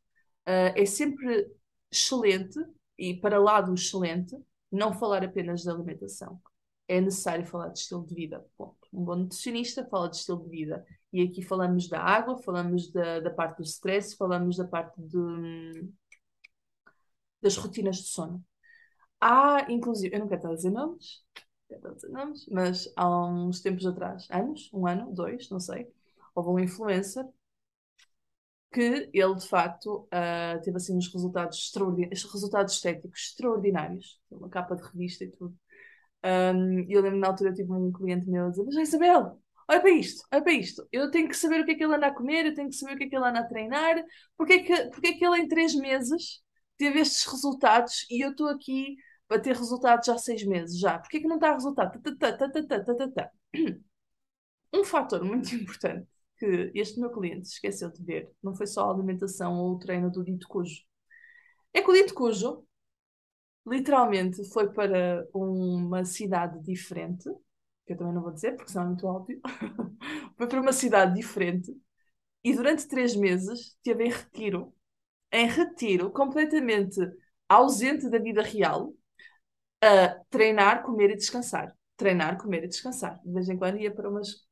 uh, 0.48 0.78
é 0.78 0.86
sempre 0.86 1.50
excelente 1.92 2.60
e 3.00 3.16
para 3.16 3.40
lá 3.40 3.62
do 3.62 3.74
excelente 3.74 4.38
não 4.74 4.94
falar 4.94 5.24
apenas 5.24 5.62
de 5.62 5.70
alimentação. 5.70 6.42
É 6.88 7.00
necessário 7.00 7.46
falar 7.46 7.70
de 7.70 7.80
estilo 7.80 8.06
de 8.06 8.14
vida. 8.16 8.46
Ponto. 8.58 8.78
Um 8.92 9.04
bom 9.06 9.16
nutricionista 9.16 9.86
fala 9.86 10.10
de 10.10 10.18
estilo 10.18 10.44
de 10.44 10.50
vida 10.50 10.86
E 11.12 11.22
aqui 11.22 11.42
falamos 11.42 11.88
da 11.88 12.02
água, 12.02 12.38
falamos 12.38 12.92
da, 12.92 13.20
da 13.20 13.30
parte 13.30 13.58
do 13.58 13.64
stress, 13.64 14.16
falamos 14.16 14.58
da 14.58 14.66
parte 14.68 15.00
de, 15.02 15.90
das 17.42 17.56
rotinas 17.56 17.98
de 17.98 18.08
sono. 18.08 18.44
Há, 19.22 19.72
inclusive, 19.72 20.14
eu 20.14 20.20
não 20.20 20.28
quero 20.28 20.40
estar 20.40 20.52
a 20.52 20.56
dizer 20.56 20.72
nomes, 20.72 21.24
quero 21.68 21.80
estar 21.80 21.90
a 21.90 21.94
dizer 21.94 22.10
nomes, 22.10 22.46
mas 22.52 22.92
há 22.96 23.26
uns 23.26 23.62
tempos 23.62 23.86
atrás, 23.86 24.28
anos, 24.30 24.70
um 24.74 24.86
ano, 24.86 25.14
dois, 25.14 25.50
não 25.50 25.60
sei, 25.60 25.90
houve 26.36 26.50
um 26.50 26.60
influencer 26.60 27.26
que 28.74 29.10
ele 29.14 29.36
de 29.36 29.48
facto 29.48 30.08
uh, 30.14 30.62
teve 30.64 30.78
assim 30.78 30.98
uns 30.98 31.14
resultados 31.14 31.58
extraordinários, 31.60 32.24
resultados 32.24 32.74
estéticos 32.74 33.20
extraordinários, 33.30 34.20
uma 34.32 34.50
capa 34.50 34.76
de 34.76 34.84
revista 34.84 35.24
e 35.24 35.32
tudo. 35.32 35.56
Um, 36.26 36.80
e 36.90 36.94
eu 36.94 37.02
lembro 37.02 37.20
na 37.20 37.28
altura 37.28 37.52
eu 37.52 37.54
tive 37.54 37.72
um 37.72 37.92
cliente 37.92 38.30
meu 38.30 38.48
a 38.48 38.50
dizer, 38.50 38.64
mas 38.64 38.76
Isabel, 38.76 39.40
olha 39.70 39.82
para 39.82 39.92
isto, 39.92 40.26
olha 40.32 40.44
para 40.44 40.54
isto, 40.54 40.88
eu 40.92 41.12
tenho 41.12 41.28
que 41.30 41.38
saber 41.38 41.62
o 41.62 41.66
que 41.66 41.72
é 41.72 41.76
que 41.76 41.84
ele 41.84 41.96
anda 41.96 42.08
a 42.08 42.14
comer, 42.16 42.46
eu 42.46 42.54
tenho 42.54 42.70
que 42.70 42.76
saber 42.76 42.96
o 42.96 42.98
que 42.98 43.04
é 43.04 43.10
que 43.10 43.16
ele 43.16 43.26
anda 43.26 43.40
a 43.40 43.48
treinar, 43.48 44.04
porque 44.38 44.54
é 44.54 44.60
que, 44.64 44.90
porque 44.90 45.08
é 45.08 45.14
que 45.14 45.26
ele 45.26 45.40
em 45.42 45.48
três 45.48 45.76
meses 45.76 46.42
teve 46.78 47.00
estes 47.00 47.26
resultados 47.26 48.06
e 48.10 48.26
eu 48.26 48.32
estou 48.32 48.48
aqui 48.48 48.96
para 49.28 49.40
ter 49.40 49.56
resultados 49.56 50.06
já 50.06 50.16
há 50.16 50.18
seis 50.18 50.44
meses 50.46 50.80
já, 50.80 50.98
porque 51.00 51.18
é 51.18 51.20
que 51.22 51.28
não 51.28 51.36
está 51.36 51.52
a 51.52 51.54
resultar? 51.54 51.92
Um 54.76 54.84
fator 54.84 55.24
muito 55.24 55.54
importante 55.56 56.08
que 56.44 56.72
este 56.76 57.00
meu 57.00 57.10
cliente 57.10 57.48
esqueceu 57.48 57.90
de 57.90 58.04
ver 58.04 58.30
não 58.44 58.54
foi 58.54 58.68
só 58.68 58.90
a 58.90 58.94
alimentação 58.94 59.58
ou 59.58 59.76
o 59.76 59.80
treino 59.80 60.12
do 60.12 60.24
dito 60.24 60.48
cujo. 60.48 60.82
É 61.74 61.82
que 61.82 61.90
o 61.90 61.94
dito 61.94 62.14
cujo 62.14 62.66
literalmente 63.66 64.44
foi 64.52 64.72
para 64.72 65.26
uma 65.34 66.04
cidade 66.04 66.60
diferente, 66.62 67.30
que 67.86 67.94
eu 67.94 67.98
também 67.98 68.14
não 68.14 68.22
vou 68.22 68.32
dizer 68.34 68.56
porque 68.58 68.72
senão 68.72 68.86
é 68.86 68.88
muito 68.90 69.08
óbvio, 69.08 69.40
foi 70.38 70.48
para 70.48 70.62
uma 70.62 70.74
cidade 70.74 71.16
diferente 71.16 71.74
e 72.44 72.54
durante 72.56 72.88
três 72.88 73.16
meses 73.16 73.76
esteve 73.78 74.06
em 74.06 74.12
retiro, 74.12 74.74
em 75.32 75.48
retiro, 75.48 76.12
completamente 76.12 77.00
ausente 77.50 78.10
da 78.10 78.20
vida 78.20 78.42
real, 78.42 78.94
a 79.82 80.10
treinar, 80.30 80.84
comer 80.84 81.12
e 81.12 81.16
descansar. 81.16 81.76
Treinar, 81.98 82.38
comer 82.38 82.64
e 82.66 82.68
descansar. 82.68 83.20
De 83.24 83.32
vez 83.32 83.50
em 83.50 83.58
quando 83.58 83.80
ia 83.80 83.94
para 83.94 84.10
umas 84.10 84.43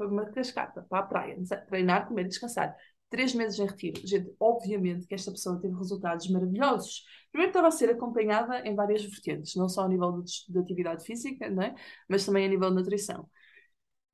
para 0.00 0.08
uma 0.08 0.24
cascata, 0.24 0.82
para 0.88 1.00
a 1.00 1.02
praia, 1.02 1.36
treinar, 1.68 2.08
comer 2.08 2.26
descansar. 2.26 2.74
Três 3.10 3.34
meses 3.34 3.58
em 3.58 3.66
retiro. 3.66 4.00
Gente, 4.06 4.34
obviamente 4.40 5.06
que 5.06 5.14
esta 5.14 5.30
pessoa 5.30 5.60
teve 5.60 5.74
resultados 5.74 6.26
maravilhosos. 6.30 7.04
Primeiro 7.30 7.50
estava 7.50 7.68
a 7.68 7.70
ser 7.70 7.90
acompanhada 7.90 8.66
em 8.66 8.74
várias 8.74 9.04
vertentes, 9.04 9.54
não 9.56 9.68
só 9.68 9.82
a 9.82 9.88
nível 9.88 10.22
de, 10.22 10.32
de 10.48 10.58
atividade 10.58 11.04
física, 11.04 11.50
não 11.50 11.62
é? 11.62 11.74
mas 12.08 12.24
também 12.24 12.46
a 12.46 12.48
nível 12.48 12.70
de 12.70 12.76
nutrição. 12.76 13.28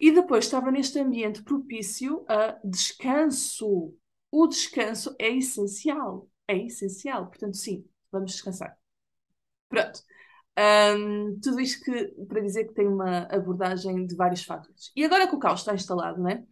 E 0.00 0.10
depois 0.10 0.44
estava 0.44 0.70
neste 0.72 0.98
ambiente 0.98 1.42
propício 1.42 2.24
a 2.28 2.58
descanso. 2.64 3.94
O 4.30 4.46
descanso 4.48 5.14
é 5.18 5.30
essencial. 5.30 6.28
É 6.48 6.56
essencial. 6.56 7.28
Portanto, 7.28 7.56
sim, 7.56 7.84
vamos 8.10 8.32
descansar. 8.32 8.76
Pronto. 9.68 10.00
Um, 10.58 11.38
tudo 11.40 11.60
isto 11.60 11.84
que, 11.84 12.06
para 12.26 12.40
dizer 12.40 12.66
que 12.66 12.74
tem 12.74 12.88
uma 12.88 13.24
abordagem 13.30 14.06
de 14.06 14.16
vários 14.16 14.42
fatores. 14.42 14.90
E 14.96 15.04
agora 15.04 15.28
que 15.28 15.34
o 15.34 15.38
caos 15.38 15.60
está 15.60 15.74
instalado, 15.74 16.22
né? 16.22 16.44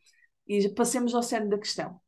e 0.47 0.69
passemos 0.71 1.15
ao 1.15 1.23
centro 1.23 1.49
da 1.49 1.59
questão. 1.59 2.01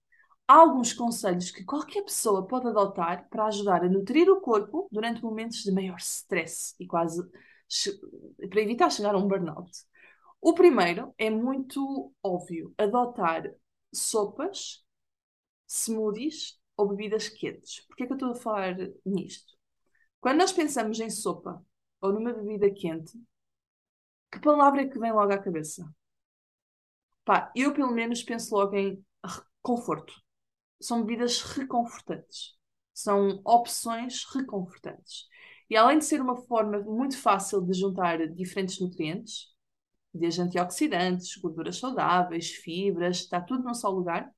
Há 0.49 0.55
alguns 0.55 0.93
conselhos 0.93 1.51
que 1.51 1.65
qualquer 1.65 2.03
pessoa 2.03 2.47
pode 2.47 2.69
adotar 2.69 3.29
para 3.29 3.47
ajudar 3.47 3.83
a 3.83 3.89
nutrir 3.89 4.29
o 4.31 4.41
corpo 4.41 4.89
durante 4.93 5.23
momentos 5.23 5.63
de 5.63 5.73
maior 5.73 5.97
stress 5.99 6.75
e 6.79 6.87
quase 6.87 7.21
para 8.49 8.61
evitar 8.61 8.91
chegar 8.91 9.15
a 9.15 9.19
um 9.19 9.27
burnout. 9.27 9.71
O 10.41 10.55
primeiro 10.55 11.13
é 11.19 11.29
muito 11.29 12.13
óbvio: 12.23 12.73
adotar 12.79 13.53
sopas, 13.93 14.85
smoothies 15.67 16.61
ou 16.77 16.89
bebidas 16.89 17.29
quentes. 17.29 17.81
Por 17.87 17.97
que 17.97 18.05
é 18.05 18.07
que 18.07 18.13
eu 18.13 18.17
estou 18.17 18.31
a 18.31 18.35
falar 18.37 18.77
nisto? 19.05 19.57
Quando 20.21 20.39
nós 20.39 20.53
pensamos 20.53 21.01
em 21.01 21.11
sopa 21.11 21.65
ou 22.01 22.13
numa 22.13 22.33
bebida 22.33 22.71
quente, 22.71 23.19
que 24.31 24.39
palavra 24.41 24.83
é 24.83 24.87
que 24.89 24.99
vem 25.01 25.13
logo 25.13 25.33
à 25.33 25.39
cabeça? 25.39 25.85
Pá, 27.25 27.51
eu 27.57 27.73
pelo 27.75 27.93
menos 27.93 28.23
penso 28.23 28.55
logo 28.55 28.77
em 28.77 29.05
conforto. 29.63 30.15
São 30.81 31.05
bebidas 31.05 31.43
reconfortantes. 31.43 32.57
São 32.95 33.41
opções 33.45 34.25
reconfortantes. 34.35 35.27
E 35.71 35.77
além 35.77 35.99
de 35.99 36.05
ser 36.05 36.21
uma 36.21 36.37
forma 36.37 36.81
muito 36.81 37.19
fácil 37.19 37.61
de 37.63 37.75
juntar 37.79 38.27
diferentes 38.29 38.81
nutrientes, 38.81 39.49
desde 40.15 40.43
antioxidantes, 40.43 41.37
gorduras 41.37 41.79
saudáveis, 41.79 42.51
fibras, 42.53 43.19
está 43.19 43.41
tudo 43.41 43.65
num 43.65 43.75
só 43.75 43.91
lugar, 43.91 44.31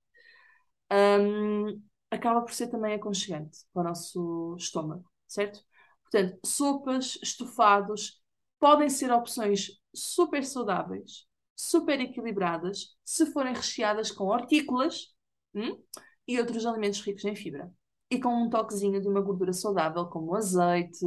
um, 0.93 1.83
acaba 2.11 2.43
por 2.43 2.53
ser 2.53 2.69
também 2.69 2.95
aconchegante 2.95 3.59
para 3.73 3.83
o 3.83 3.85
nosso 3.85 4.57
estômago, 4.59 5.05
certo? 5.27 5.65
Portanto, 6.11 6.39
sopas, 6.45 7.19
estofados, 7.23 8.21
podem 8.59 8.89
ser 8.89 9.13
opções 9.13 9.71
super 9.95 10.45
saudáveis, 10.45 11.27
super 11.55 12.01
equilibradas, 12.01 12.97
se 13.05 13.27
forem 13.27 13.55
recheadas 13.55 14.11
com 14.11 14.25
hortícolas 14.25 15.15
hum, 15.55 15.81
e 16.27 16.39
outros 16.39 16.65
alimentos 16.65 17.01
ricos 17.01 17.25
em 17.25 17.37
fibra. 17.37 17.71
E 18.11 18.19
com 18.19 18.31
um 18.31 18.49
toquezinho 18.49 19.01
de 19.01 19.09
uma 19.09 19.21
gordura 19.21 19.53
saudável, 19.53 20.07
como 20.07 20.35
azeite, 20.35 21.05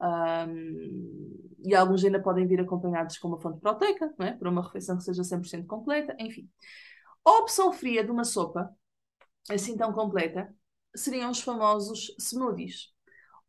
um, 0.00 1.54
e 1.64 1.74
alguns 1.74 2.02
ainda 2.04 2.22
podem 2.22 2.46
vir 2.46 2.60
acompanhados 2.60 3.18
com 3.18 3.28
uma 3.28 3.40
fonte 3.40 3.60
proteica, 3.60 4.14
não 4.18 4.26
é? 4.26 4.32
para 4.32 4.48
uma 4.48 4.62
refeição 4.62 4.96
que 4.96 5.04
seja 5.04 5.22
100% 5.22 5.66
completa, 5.66 6.16
enfim. 6.18 6.48
A 7.24 7.32
opção 7.38 7.72
fria 7.72 8.02
de 8.02 8.10
uma 8.10 8.24
sopa, 8.24 8.74
assim 9.50 9.76
tão 9.76 9.92
completa, 9.92 10.54
seriam 10.94 11.30
os 11.30 11.40
famosos 11.42 12.14
smoothies 12.18 12.96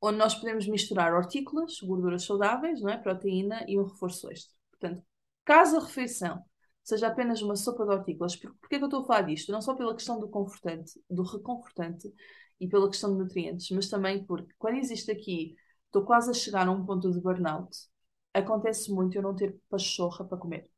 onde 0.01 0.18
nós 0.18 0.36
podemos 0.36 0.68
misturar 0.68 1.13
hortícolas, 1.13 1.79
gorduras 1.82 2.24
saudáveis, 2.24 2.82
não 2.82 2.89
é? 2.89 2.98
proteína 2.98 3.65
e 3.68 3.77
um 3.79 3.84
reforço 3.84 4.32
extra. 4.32 4.56
Portanto, 4.72 5.03
caso 5.44 5.77
a 5.77 5.82
refeição 5.82 6.44
seja 6.84 7.08
apenas 7.08 7.41
uma 7.41 7.56
sopa 7.56 7.86
de 7.86 7.91
hortícolas, 7.91 8.36
por, 8.36 8.53
porquê 8.56 8.77
que 8.77 8.84
eu 8.84 8.88
estou 8.88 9.01
a 9.01 9.06
falar 9.06 9.22
disto? 9.24 9.51
Não 9.51 9.62
só 9.62 9.75
pela 9.75 9.94
questão 9.94 10.20
do 10.20 10.27
confortante, 10.27 11.00
do 11.10 11.24
reconfortante 11.24 12.12
e 12.60 12.68
pela 12.68 12.89
questão 12.89 13.12
de 13.12 13.20
nutrientes, 13.20 13.70
mas 13.72 13.89
também 13.89 14.24
porque 14.24 14.53
quando 14.58 14.77
existe 14.77 15.12
aqui, 15.12 15.56
estou 15.86 16.03
quase 16.03 16.32
a 16.32 16.34
chegar 16.34 16.68
a 16.68 16.72
um 16.72 16.86
ponto 16.86 17.12
de 17.12 17.20
burnout, 17.22 17.70
acontece 18.34 18.91
muito 18.91 19.18
eu 19.18 19.22
não 19.22 19.36
ter 19.36 19.58
pachorra 19.70 20.25
para 20.25 20.38
comer, 20.38 20.70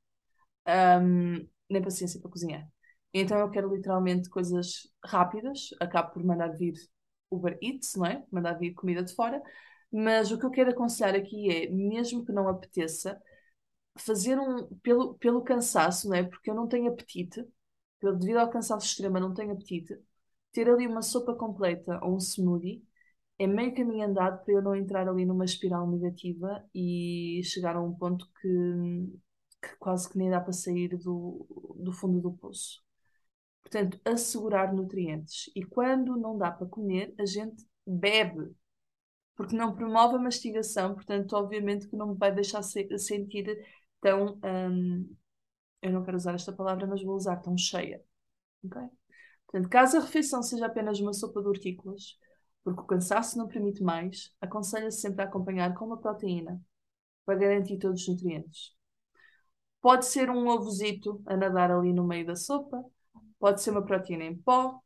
um, 1.01 1.47
nem 1.69 1.81
paciência 1.81 2.19
para 2.19 2.29
cozinhar. 2.29 2.67
Então 3.13 3.37
eu 3.37 3.49
quero 3.49 3.73
literalmente 3.73 4.29
coisas 4.29 4.89
rápidas, 5.03 5.69
acabo 5.79 6.11
por 6.13 6.23
mandar 6.23 6.49
vir 6.57 6.73
Uber 7.31 7.57
Eats, 7.61 7.95
não 7.95 8.05
é? 8.05 8.23
Mandar 8.31 8.53
vir 8.55 8.73
comida 8.73 9.03
de 9.03 9.15
fora. 9.15 9.41
Mas 9.91 10.31
o 10.31 10.39
que 10.39 10.45
eu 10.45 10.51
quero 10.51 10.71
aconselhar 10.71 11.15
aqui 11.15 11.49
é, 11.51 11.69
mesmo 11.69 12.25
que 12.25 12.31
não 12.31 12.47
apeteça, 12.47 13.21
fazer 13.97 14.39
um, 14.39 14.67
pelo, 14.79 15.15
pelo 15.15 15.43
cansaço, 15.43 16.09
não 16.09 16.15
é? 16.15 16.23
Porque 16.23 16.49
eu 16.49 16.55
não 16.55 16.67
tenho 16.67 16.91
apetite, 16.91 17.45
pelo, 17.99 18.17
devido 18.17 18.37
ao 18.37 18.49
cansaço 18.49 18.85
extremo, 18.87 19.19
não 19.19 19.33
tenho 19.33 19.51
apetite, 19.53 19.97
ter 20.51 20.69
ali 20.69 20.87
uma 20.87 21.01
sopa 21.01 21.35
completa 21.35 21.99
ou 22.03 22.15
um 22.15 22.19
smoothie 22.19 22.83
é 23.39 23.47
meio 23.47 23.75
caminho 23.75 24.05
andado 24.05 24.43
para 24.43 24.53
eu 24.53 24.61
não 24.61 24.75
entrar 24.75 25.07
ali 25.09 25.25
numa 25.25 25.45
espiral 25.45 25.89
negativa 25.89 26.63
e 26.75 27.41
chegar 27.43 27.75
a 27.75 27.81
um 27.81 27.93
ponto 27.93 28.29
que, 28.41 29.19
que 29.61 29.75
quase 29.79 30.09
que 30.09 30.17
nem 30.17 30.29
dá 30.29 30.39
para 30.39 30.53
sair 30.53 30.97
do, 30.97 31.45
do 31.77 31.91
fundo 31.91 32.21
do 32.21 32.31
poço. 32.33 32.83
Portanto, 33.61 33.99
assegurar 34.03 34.73
nutrientes. 34.73 35.49
E 35.55 35.63
quando 35.63 36.17
não 36.17 36.37
dá 36.37 36.51
para 36.51 36.67
comer, 36.67 37.13
a 37.19 37.25
gente 37.25 37.65
bebe. 37.85 38.55
Porque 39.35 39.55
não 39.55 39.75
promove 39.75 40.15
a 40.15 40.19
mastigação, 40.19 40.93
portanto, 40.93 41.33
obviamente 41.33 41.87
que 41.87 41.95
não 41.95 42.09
me 42.09 42.17
vai 42.17 42.33
deixar 42.33 42.61
se 42.61 42.87
sentir 42.99 43.57
tão. 44.01 44.39
Hum, 44.43 45.15
eu 45.81 45.91
não 45.91 46.03
quero 46.03 46.17
usar 46.17 46.35
esta 46.35 46.53
palavra, 46.53 46.85
mas 46.85 47.03
vou 47.03 47.15
usar 47.15 47.37
tão 47.37 47.57
cheia. 47.57 48.03
Okay? 48.63 48.87
Portanto, 49.47 49.69
caso 49.69 49.97
a 49.97 50.01
refeição 50.01 50.41
seja 50.41 50.67
apenas 50.67 50.99
uma 50.99 51.13
sopa 51.13 51.41
de 51.41 51.47
hortícolas, 51.47 52.17
porque 52.63 52.81
o 52.81 52.85
cansaço 52.85 53.37
não 53.37 53.47
permite 53.47 53.83
mais, 53.83 54.33
aconselha-se 54.39 55.01
sempre 55.01 55.23
a 55.23 55.25
acompanhar 55.25 55.73
com 55.73 55.85
uma 55.85 55.99
proteína, 55.99 56.61
para 57.25 57.37
garantir 57.37 57.77
todos 57.77 58.01
os 58.01 58.07
nutrientes. 58.07 58.75
Pode 59.81 60.05
ser 60.05 60.29
um 60.29 60.47
ovozito 60.47 61.21
a 61.25 61.35
nadar 61.35 61.71
ali 61.71 61.91
no 61.91 62.05
meio 62.05 62.25
da 62.25 62.35
sopa, 62.35 62.83
Pode 63.41 63.61
ser 63.61 63.71
uma 63.71 63.83
proteína 63.83 64.23
em 64.23 64.37
pó, 64.37 64.79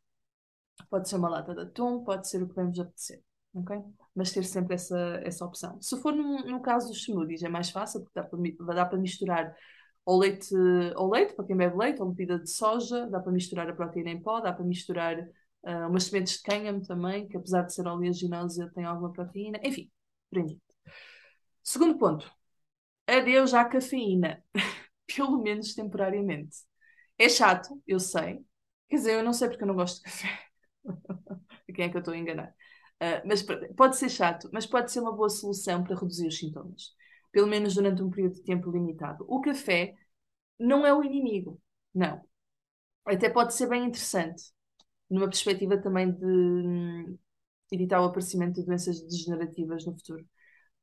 pode 0.89 1.07
ser 1.07 1.17
uma 1.17 1.29
lata 1.29 1.53
de 1.53 1.61
atum, 1.61 2.03
pode 2.03 2.27
ser 2.27 2.41
o 2.41 2.47
que 2.47 2.55
vamos 2.55 2.79
apetecer. 2.79 3.21
Okay? 3.53 3.77
Mas 4.15 4.31
ter 4.31 4.43
sempre 4.43 4.75
essa, 4.75 4.97
essa 5.23 5.45
opção. 5.45 5.79
Se 5.81 6.01
for 6.01 6.13
no, 6.13 6.39
no 6.45 6.61
caso 6.61 6.87
dos 6.87 7.03
smoothies, 7.03 7.43
é 7.43 7.49
mais 7.49 7.69
fácil, 7.69 8.01
porque 8.01 8.19
dá 8.19 8.23
para, 8.23 8.75
dá 8.75 8.85
para 8.85 8.97
misturar 8.97 9.55
ou 10.05 10.19
leite, 10.19 10.55
ou 10.95 11.09
leite, 11.09 11.33
para 11.33 11.45
quem 11.45 11.57
bebe 11.57 11.75
leite, 11.77 12.01
ou 12.01 12.09
bebida 12.09 12.39
de 12.39 12.49
soja, 12.49 13.07
dá 13.07 13.19
para 13.19 13.31
misturar 13.31 13.69
a 13.69 13.73
proteína 13.73 14.11
em 14.11 14.21
pó, 14.21 14.39
dá 14.39 14.53
para 14.53 14.63
misturar 14.63 15.17
uh, 15.19 15.89
umas 15.89 16.05
sementes 16.05 16.37
de 16.37 16.43
cânhamo 16.43 16.81
também, 16.81 17.27
que 17.27 17.35
apesar 17.35 17.63
de 17.63 17.73
ser 17.73 17.87
oleaginosa 17.87 18.71
tem 18.73 18.85
alguma 18.85 19.11
proteína, 19.11 19.59
enfim, 19.63 19.91
prendi. 20.29 20.61
Segundo 21.63 21.97
ponto, 21.97 22.31
adeus 23.07 23.53
à 23.53 23.65
cafeína, 23.65 24.43
pelo 25.15 25.41
menos 25.41 25.73
temporariamente. 25.73 26.57
É 27.17 27.29
chato, 27.29 27.81
eu 27.87 27.99
sei. 27.99 28.45
Quer 28.89 28.95
dizer, 28.97 29.13
eu 29.15 29.23
não 29.23 29.33
sei 29.33 29.47
porque 29.49 29.63
eu 29.63 29.67
não 29.67 29.75
gosto 29.75 29.97
de 29.97 30.03
café. 30.03 30.39
a 31.69 31.73
quem 31.73 31.85
é 31.85 31.89
que 31.89 31.95
eu 31.97 31.99
estou 31.99 32.13
a 32.13 32.17
enganar? 32.17 32.49
Uh, 33.01 33.21
mas 33.27 33.43
pode 33.75 33.97
ser 33.97 34.09
chato, 34.09 34.49
mas 34.53 34.65
pode 34.65 34.91
ser 34.91 34.99
uma 35.01 35.11
boa 35.11 35.29
solução 35.29 35.83
para 35.83 35.95
reduzir 35.95 36.27
os 36.27 36.37
sintomas. 36.37 36.93
Pelo 37.31 37.47
menos 37.47 37.73
durante 37.75 38.01
um 38.01 38.09
período 38.09 38.35
de 38.35 38.43
tempo 38.43 38.71
limitado. 38.71 39.25
O 39.27 39.41
café 39.41 39.95
não 40.59 40.85
é 40.85 40.93
o 40.93 41.03
inimigo, 41.03 41.61
não. 41.93 42.21
Até 43.05 43.29
pode 43.29 43.53
ser 43.53 43.67
bem 43.67 43.85
interessante, 43.85 44.43
numa 45.09 45.27
perspectiva 45.27 45.77
também 45.81 46.11
de 46.11 46.25
hum, 46.25 47.17
evitar 47.71 48.01
o 48.01 48.05
aparecimento 48.05 48.55
de 48.55 48.65
doenças 48.65 49.01
degenerativas 49.01 49.85
no 49.85 49.93
futuro. 49.97 50.25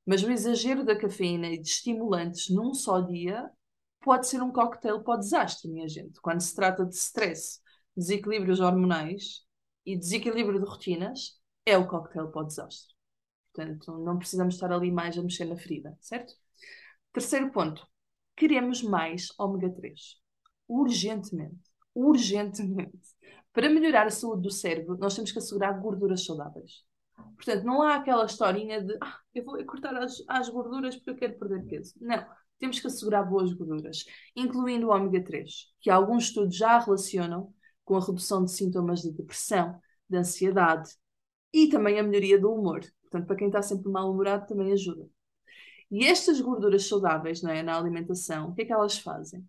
Mas 0.06 0.22
o 0.24 0.30
exagero 0.30 0.84
da 0.84 0.96
cafeína 0.98 1.48
e 1.48 1.58
de 1.60 1.68
estimulantes 1.68 2.50
num 2.50 2.74
só 2.74 3.00
dia 3.00 3.50
pode 4.02 4.26
ser 4.28 4.42
um 4.42 4.52
cocktail 4.52 5.02
para 5.02 5.14
o 5.14 5.18
desastre, 5.18 5.71
minha 5.71 5.88
gente. 5.88 6.21
Quando 6.21 6.40
se 6.40 6.54
trata 6.54 6.85
de 6.85 6.94
stress, 6.94 7.61
desequilíbrios 7.97 8.61
hormonais 8.61 9.44
e 9.87 9.97
desequilíbrio 9.97 10.61
de 10.61 10.68
rotinas, 10.68 11.40
é 11.64 11.78
o 11.78 11.87
cocktail 11.87 12.28
para 12.28 12.42
o 12.42 12.44
desastre. 12.44 12.94
Portanto, 13.52 13.99
não 13.99 14.18
precisamos 14.18 14.54
estar 14.54 14.73
ali 14.73 14.90
mais 14.90 15.16
a 15.16 15.23
mexer 15.23 15.44
na 15.44 15.56
ferida, 15.56 15.97
certo? 16.00 16.35
Terceiro 17.12 17.50
ponto. 17.50 17.87
Queremos 18.37 18.82
mais 18.82 19.28
ômega 19.38 19.71
3. 19.71 20.16
Urgentemente. 20.66 21.61
Urgentemente. 21.94 22.99
Para 23.52 23.68
melhorar 23.68 24.06
a 24.06 24.11
saúde 24.11 24.42
do 24.42 24.50
cérebro, 24.50 24.97
nós 24.99 25.14
temos 25.14 25.30
que 25.30 25.38
assegurar 25.38 25.78
gorduras 25.78 26.25
saudáveis. 26.25 26.85
Portanto, 27.37 27.64
não 27.64 27.82
há 27.82 27.97
aquela 27.97 28.25
historinha 28.25 28.82
de 28.82 28.97
ah, 29.00 29.18
eu 29.35 29.44
vou 29.44 29.62
cortar 29.66 29.94
as, 29.97 30.23
as 30.26 30.49
gorduras 30.49 30.97
porque 30.97 31.11
eu 31.11 31.16
quero 31.16 31.38
perder 31.38 31.66
peso. 31.66 31.94
Não. 32.00 32.26
Temos 32.62 32.78
que 32.78 32.87
assegurar 32.87 33.28
boas 33.28 33.52
gorduras, 33.52 34.04
incluindo 34.37 34.87
o 34.87 34.90
ômega 34.92 35.21
3, 35.25 35.66
que 35.81 35.90
alguns 35.90 36.26
estudos 36.26 36.57
já 36.57 36.78
relacionam 36.78 37.52
com 37.85 37.97
a 37.97 38.00
redução 38.00 38.45
de 38.45 38.52
sintomas 38.52 39.02
de 39.02 39.11
depressão, 39.11 39.81
de 40.09 40.16
ansiedade 40.16 40.95
e 41.52 41.69
também 41.69 41.99
a 41.99 42.04
melhoria 42.04 42.38
do 42.38 42.52
humor. 42.52 42.83
Portanto, 43.00 43.26
para 43.26 43.35
quem 43.35 43.49
está 43.49 43.61
sempre 43.62 43.90
mal-humorado, 43.90 44.47
também 44.47 44.71
ajuda. 44.71 45.09
E 45.90 46.04
estas 46.04 46.40
gorduras 46.40 46.87
saudáveis 46.87 47.42
é, 47.42 47.64
na 47.64 47.76
alimentação, 47.76 48.50
o 48.50 48.54
que 48.54 48.62
é 48.62 48.64
que 48.64 48.73
elas 48.73 48.97
fazem? 48.97 49.45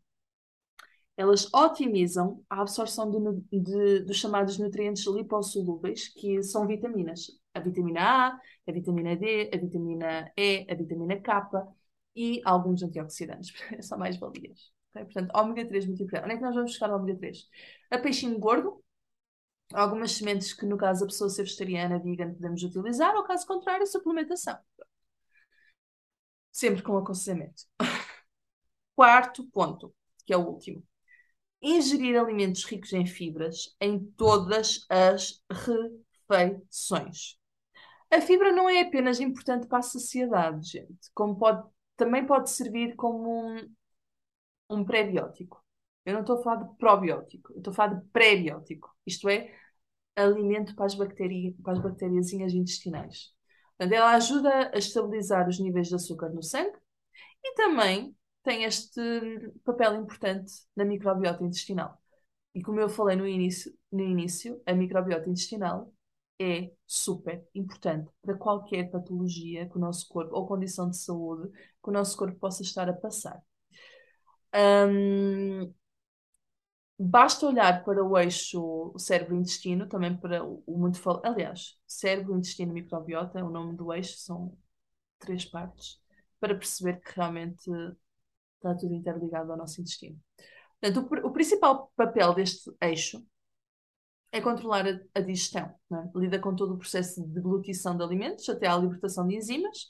Elas 1.15 1.53
otimizam 1.53 2.43
a 2.49 2.61
absorção 2.61 3.11
de, 3.11 3.59
de, 3.61 3.99
dos 4.05 4.17
chamados 4.17 4.57
nutrientes 4.57 5.05
lipossolúveis, 5.05 6.07
que 6.07 6.41
são 6.41 6.65
vitaminas. 6.65 7.27
A 7.53 7.59
vitamina 7.59 8.01
A, 8.01 8.39
a 8.67 8.71
vitamina 8.71 9.15
D, 9.15 9.51
a 9.53 9.57
vitamina 9.57 10.31
E, 10.35 10.65
a 10.67 10.73
vitamina 10.73 11.21
K 11.21 11.71
e 12.15 12.41
alguns 12.45 12.83
antioxidantes. 12.83 13.53
São 13.81 13.97
mais 13.97 14.17
valias. 14.17 14.71
Okay? 14.91 15.05
Portanto, 15.05 15.31
ômega 15.35 15.67
3 15.67 15.85
muito 15.87 16.03
importante. 16.03 16.25
Onde 16.25 16.33
é 16.33 16.37
que 16.37 16.43
nós 16.43 16.55
vamos 16.55 16.71
buscar 16.71 16.89
o 16.91 16.95
ômega 16.95 17.17
3? 17.19 17.47
A 17.91 17.97
peixinho 17.97 18.37
gordo, 18.39 18.83
algumas 19.73 20.11
sementes 20.11 20.53
que, 20.53 20.65
no 20.65 20.77
caso, 20.77 21.03
a 21.03 21.07
pessoa 21.07 21.29
ser 21.29 21.43
vegetariana, 21.43 21.99
vegan, 21.99 22.33
podemos 22.33 22.63
utilizar, 22.63 23.15
ou 23.15 23.23
caso 23.23 23.45
contrário, 23.47 23.85
suplementação. 23.87 24.57
Sempre 26.51 26.83
com 26.83 26.97
aconselhamento. 26.97 27.63
Quarto 28.95 29.43
ponto, 29.49 29.93
que 30.25 30.33
é 30.33 30.37
o 30.37 30.47
último. 30.47 30.83
Ingerir 31.61 32.19
alimentos 32.19 32.63
ricos 32.65 32.93
em 32.93 33.05
fibras 33.05 33.75
em 33.79 33.99
todas 34.17 34.85
as 34.89 35.41
refeições. 36.29 37.37
A 38.11 38.21
fibra 38.21 38.51
não 38.51 38.69
é 38.69 38.81
apenas 38.81 39.19
importante 39.19 39.65
para 39.65 39.79
a 39.79 39.81
saciedade, 39.81 40.69
gente, 40.69 41.09
como 41.15 41.35
pode, 41.35 41.67
também 42.03 42.25
pode 42.25 42.49
servir 42.49 42.95
como 42.95 43.47
um, 43.47 43.75
um 44.69 44.83
pré-biótico. 44.83 45.63
Eu 46.05 46.13
não 46.13 46.21
estou 46.21 46.39
a 46.39 46.43
falar 46.43 46.63
de 46.63 46.75
probiótico, 46.77 47.53
eu 47.53 47.59
estou 47.59 47.71
a 47.71 47.75
falar 47.75 47.93
de 47.95 48.05
pré-biótico. 48.09 48.93
Isto 49.05 49.29
é, 49.29 49.53
alimento 50.15 50.75
para 50.75 50.85
as, 50.85 50.95
bacteri 50.95 51.55
para 51.63 51.73
as 51.73 51.79
bactériazinhas 51.79 52.53
intestinais. 52.53 53.33
Portanto, 53.77 53.95
ela 53.95 54.11
ajuda 54.15 54.71
a 54.73 54.77
estabilizar 54.77 55.47
os 55.47 55.59
níveis 55.59 55.87
de 55.87 55.95
açúcar 55.95 56.29
no 56.29 56.43
sangue 56.43 56.77
e 57.43 57.55
também 57.55 58.15
tem 58.43 58.63
este 58.65 59.01
papel 59.63 59.95
importante 59.95 60.51
na 60.75 60.83
microbiota 60.83 61.43
intestinal. 61.43 61.97
E 62.53 62.61
como 62.61 62.79
eu 62.79 62.89
falei 62.89 63.15
no 63.15 63.25
início, 63.25 63.73
no 63.91 64.01
início 64.01 64.61
a 64.65 64.73
microbiota 64.73 65.29
intestinal 65.29 65.91
é 66.39 66.71
super 66.85 67.45
importante 67.53 68.09
para 68.21 68.37
qualquer 68.37 68.89
patologia 68.89 69.69
que 69.69 69.77
o 69.77 69.79
nosso 69.79 70.07
corpo 70.07 70.35
ou 70.35 70.47
condição 70.47 70.89
de 70.89 70.97
saúde 70.97 71.49
que 71.51 71.89
o 71.89 71.91
nosso 71.91 72.17
corpo 72.17 72.37
possa 72.39 72.63
estar 72.63 72.89
a 72.89 72.93
passar. 72.93 73.41
Um, 74.55 75.73
Basta 76.97 77.47
olhar 77.47 77.83
para 77.83 78.03
o 78.03 78.17
eixo 78.17 78.93
cérebro-intestino, 78.97 79.87
também 79.89 80.15
para 80.15 80.43
o 80.43 80.77
muito 80.77 80.99
falado. 80.99 81.25
Aliás, 81.25 81.77
cérebro, 81.87 82.37
intestino 82.37 82.71
e 82.71 82.75
microbiota 82.75 83.39
é 83.39 83.43
o 83.43 83.49
nome 83.49 83.75
do 83.75 83.91
eixo, 83.91 84.17
são 84.19 84.55
três 85.19 85.43
partes, 85.43 85.99
para 86.39 86.55
perceber 86.55 87.01
que 87.01 87.15
realmente 87.15 87.69
está 88.55 88.75
tudo 88.75 88.93
interligado 88.93 89.51
ao 89.51 89.57
nosso 89.57 89.81
intestino. 89.81 90.19
Portanto, 90.79 91.25
o, 91.25 91.27
o 91.27 91.33
principal 91.33 91.91
papel 91.95 92.33
deste 92.35 92.71
eixo 92.79 93.25
é 94.33 94.41
controlar 94.41 94.85
a, 94.87 94.99
a 95.13 95.21
digestão. 95.21 95.73
É? 95.93 96.17
Lida 96.17 96.39
com 96.39 96.55
todo 96.55 96.73
o 96.73 96.77
processo 96.77 97.21
de 97.21 97.33
deglutição 97.35 97.95
de 97.95 98.03
alimentos, 98.03 98.49
até 98.49 98.67
à 98.67 98.75
libertação 98.75 99.27
de 99.27 99.35
enzimas 99.35 99.89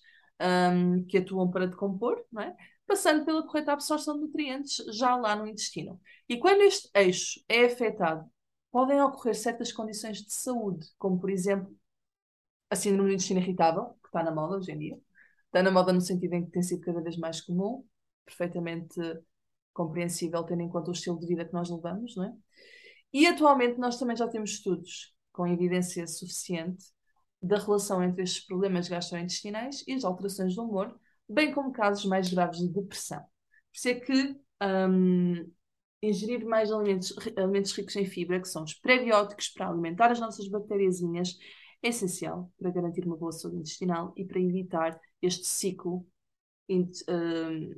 um, 0.73 1.05
que 1.05 1.17
atuam 1.17 1.49
para 1.49 1.65
decompor, 1.65 2.21
é? 2.39 2.53
passando 2.85 3.23
pela 3.23 3.47
correta 3.47 3.71
absorção 3.71 4.15
de 4.15 4.25
nutrientes 4.25 4.83
já 4.97 5.15
lá 5.15 5.33
no 5.33 5.47
intestino. 5.47 5.99
E 6.27 6.37
quando 6.37 6.61
este 6.61 6.89
eixo 6.93 7.41
é 7.47 7.65
afetado, 7.65 8.29
podem 8.69 9.01
ocorrer 9.01 9.33
certas 9.33 9.71
condições 9.71 10.17
de 10.17 10.33
saúde, 10.33 10.87
como 10.99 11.19
por 11.19 11.29
exemplo 11.29 11.73
a 12.69 12.75
síndrome 12.75 13.09
do 13.09 13.13
intestino 13.13 13.39
irritável, 13.39 13.95
que 14.01 14.09
está 14.09 14.23
na 14.23 14.31
moda 14.31 14.57
hoje 14.57 14.73
em 14.73 14.77
dia. 14.77 14.99
Está 15.45 15.63
na 15.63 15.71
moda 15.71 15.93
no 15.93 16.01
sentido 16.01 16.33
em 16.33 16.45
que 16.45 16.51
tem 16.51 16.63
sido 16.63 16.81
cada 16.81 17.01
vez 17.01 17.15
mais 17.17 17.39
comum, 17.39 17.85
perfeitamente 18.25 18.99
compreensível, 19.71 20.43
tendo 20.43 20.63
em 20.63 20.69
conta 20.69 20.89
o 20.89 20.93
estilo 20.93 21.17
de 21.17 21.27
vida 21.27 21.45
que 21.45 21.53
nós 21.53 21.69
levamos, 21.69 22.15
não 22.17 22.25
é? 22.25 22.33
E 23.13 23.27
atualmente 23.27 23.79
nós 23.79 23.97
também 23.97 24.17
já 24.17 24.27
temos 24.27 24.51
estudos 24.51 25.13
com 25.31 25.47
evidência 25.47 26.07
suficiente 26.07 26.85
da 27.41 27.57
relação 27.57 28.01
entre 28.01 28.23
estes 28.23 28.45
problemas 28.45 28.87
gastrointestinais 28.87 29.83
e 29.87 29.93
as 29.93 30.03
alterações 30.03 30.55
do 30.55 30.63
humor, 30.63 30.97
bem 31.29 31.53
como 31.53 31.71
casos 31.71 32.05
mais 32.05 32.33
graves 32.33 32.59
de 32.59 32.69
depressão. 32.69 33.19
Por 33.19 33.75
isso 33.75 33.87
é 33.89 33.95
que 33.95 34.35
um, 34.89 35.51
ingerir 36.01 36.45
mais 36.45 36.71
alimentos, 36.71 37.13
alimentos 37.37 37.73
ricos 37.73 37.95
em 37.95 38.05
fibra, 38.05 38.39
que 38.41 38.47
são 38.47 38.63
os 38.63 38.73
prebióticos, 38.73 39.49
para 39.49 39.69
alimentar 39.69 40.11
as 40.11 40.19
nossas 40.19 40.47
bactériazinhas, 40.47 41.37
é 41.81 41.89
essencial 41.89 42.51
para 42.57 42.71
garantir 42.71 43.05
uma 43.05 43.17
boa 43.17 43.31
saúde 43.31 43.59
intestinal 43.59 44.13
e 44.15 44.25
para 44.25 44.39
evitar 44.39 44.99
este 45.21 45.45
ciclo 45.45 46.07
um, 46.69 47.75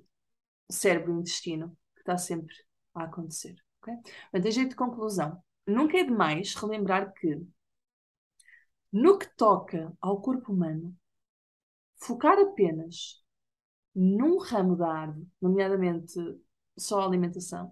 cérebro-intestino 0.69 1.75
que 1.95 2.01
está 2.01 2.17
sempre 2.17 2.53
a 2.93 3.03
acontecer. 3.05 3.64
Okay? 3.85 3.95
Portanto, 4.31 4.47
em 4.47 4.51
jeito 4.51 4.69
de 4.71 4.75
conclusão, 4.75 5.43
nunca 5.67 5.97
é 5.97 6.03
demais 6.03 6.55
relembrar 6.55 7.13
que 7.13 7.39
no 8.91 9.17
que 9.19 9.27
toca 9.35 9.95
ao 10.01 10.21
corpo 10.21 10.51
humano, 10.51 10.95
focar 11.97 12.39
apenas 12.39 13.23
num 13.93 14.39
ramo 14.39 14.75
da 14.75 14.91
árvore, 14.91 15.27
nomeadamente 15.41 16.13
só 16.77 17.01
a 17.01 17.05
alimentação, 17.05 17.71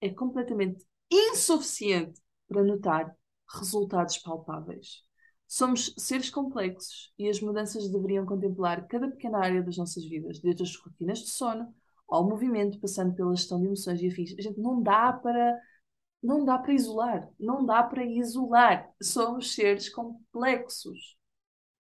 é 0.00 0.10
completamente 0.10 0.84
insuficiente 1.10 2.20
para 2.48 2.64
notar 2.64 3.16
resultados 3.48 4.18
palpáveis. 4.18 5.04
Somos 5.46 5.94
seres 5.96 6.30
complexos 6.30 7.12
e 7.18 7.28
as 7.28 7.40
mudanças 7.40 7.88
deveriam 7.88 8.26
contemplar 8.26 8.86
cada 8.88 9.08
pequena 9.08 9.38
área 9.38 9.62
das 9.62 9.76
nossas 9.76 10.04
vidas, 10.04 10.40
desde 10.40 10.62
as 10.62 10.76
rotinas 10.76 11.20
de 11.20 11.28
sono 11.28 11.74
ao 12.08 12.28
movimento, 12.28 12.80
passando 12.80 13.14
pela 13.14 13.34
gestão 13.34 13.60
de 13.60 13.66
emoções 13.66 14.00
e 14.00 14.08
afins. 14.08 14.30
Gente 14.30 14.60
não 14.60 14.82
dá 14.82 15.12
para 15.12 15.60
não 16.22 16.44
dá 16.44 16.58
para 16.58 16.72
isolar, 16.72 17.28
não 17.38 17.66
dá 17.66 17.82
para 17.82 18.04
isolar. 18.04 18.90
Somos 19.02 19.54
seres 19.54 19.90
complexos. 19.90 21.18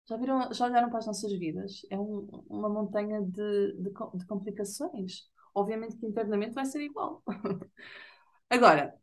Já, 0.09 0.17
viram, 0.17 0.51
já 0.53 0.65
olharam 0.65 0.89
para 0.89 0.99
as 0.99 1.05
nossas 1.05 1.31
vidas? 1.33 1.85
É 1.89 1.99
um, 1.99 2.27
uma 2.49 2.67
montanha 2.67 3.21
de, 3.21 3.73
de, 3.77 3.91
de, 3.91 4.25
complicações. 4.25 5.29
Obviamente 5.53 5.97
que 5.97 6.07
internamente 6.07 6.53
vai 6.55 6.65
ser 6.65 6.81
igual. 6.81 7.23
Agora, 8.49 8.93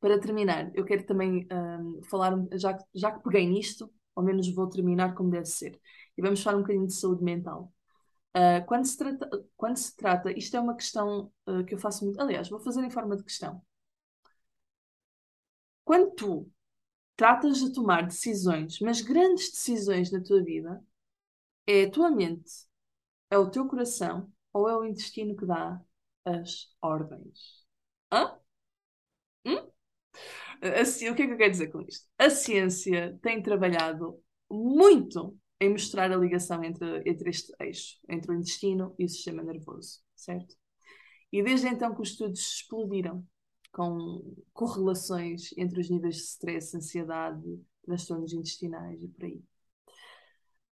para 0.00 0.18
terminar, 0.18 0.70
eu 0.74 0.84
quero 0.84 1.04
também 1.04 1.46
um, 1.52 2.02
falar, 2.04 2.34
já, 2.54 2.76
já 2.94 3.12
que 3.12 3.22
peguei 3.22 3.46
nisto, 3.46 3.92
ao 4.14 4.24
menos 4.24 4.52
vou 4.54 4.68
terminar 4.68 5.14
como 5.14 5.30
deve 5.30 5.46
ser. 5.46 5.78
E 6.16 6.22
vamos 6.22 6.42
falar 6.42 6.56
um 6.56 6.62
bocadinho 6.62 6.86
de 6.86 6.94
saúde 6.94 7.22
mental. 7.22 7.72
Uh, 8.36 8.64
quando, 8.66 8.84
se 8.86 8.96
trata, 8.96 9.28
quando 9.56 9.76
se 9.76 9.96
trata, 9.96 10.32
isto 10.32 10.56
é 10.56 10.60
uma 10.60 10.76
questão 10.76 11.32
uh, 11.48 11.64
que 11.64 11.74
eu 11.74 11.78
faço 11.78 12.04
muito. 12.04 12.20
Aliás, 12.20 12.48
vou 12.48 12.60
fazer 12.60 12.82
em 12.84 12.90
forma 12.90 13.16
de 13.16 13.24
questão. 13.24 13.62
Quando 15.84 16.10
tu 16.14 16.50
tratas 17.16 17.58
de 17.60 17.72
tomar 17.72 18.06
decisões, 18.06 18.80
mas 18.80 19.00
grandes 19.02 19.50
decisões 19.52 20.10
na 20.12 20.22
tua 20.22 20.42
vida, 20.42 20.82
é 21.66 21.84
a 21.84 21.90
tua 21.90 22.10
mente, 22.10 22.52
é 23.30 23.38
o 23.38 23.50
teu 23.50 23.66
coração 23.68 24.32
ou 24.52 24.68
é 24.68 24.76
o 24.76 24.84
intestino 24.86 25.36
que 25.36 25.46
dá 25.46 25.80
as 26.24 26.74
ordens? 26.82 27.64
Hã? 28.12 28.38
Hum? 29.44 29.70
Assim, 30.80 31.08
o 31.08 31.14
que 31.14 31.22
é 31.22 31.26
que 31.26 31.32
eu 31.32 31.38
quero 31.38 31.50
dizer 31.50 31.68
com 31.70 31.80
isto? 31.82 32.06
A 32.18 32.30
ciência 32.30 33.18
tem 33.22 33.42
trabalhado 33.42 34.22
muito 34.50 35.38
em 35.60 35.70
mostrar 35.70 36.10
a 36.10 36.16
ligação 36.16 36.64
entre, 36.64 37.02
entre 37.04 37.30
este 37.30 37.52
eixo, 37.60 37.98
entre 38.08 38.32
o 38.32 38.34
intestino 38.34 38.94
e 38.98 39.04
o 39.04 39.08
sistema 39.08 39.42
nervoso, 39.42 40.00
certo? 40.16 40.56
E 41.30 41.42
desde 41.42 41.68
então 41.68 41.94
que 41.94 42.00
os 42.00 42.10
estudos 42.10 42.40
explodiram 42.40 43.24
com 43.72 44.34
correlações 44.52 45.56
entre 45.56 45.80
os 45.80 45.90
níveis 45.90 46.16
de 46.16 46.22
stress, 46.22 46.76
ansiedade, 46.76 47.60
transtornos 47.84 48.32
intestinais 48.32 49.02
e 49.02 49.08
por 49.08 49.24
aí. 49.24 49.42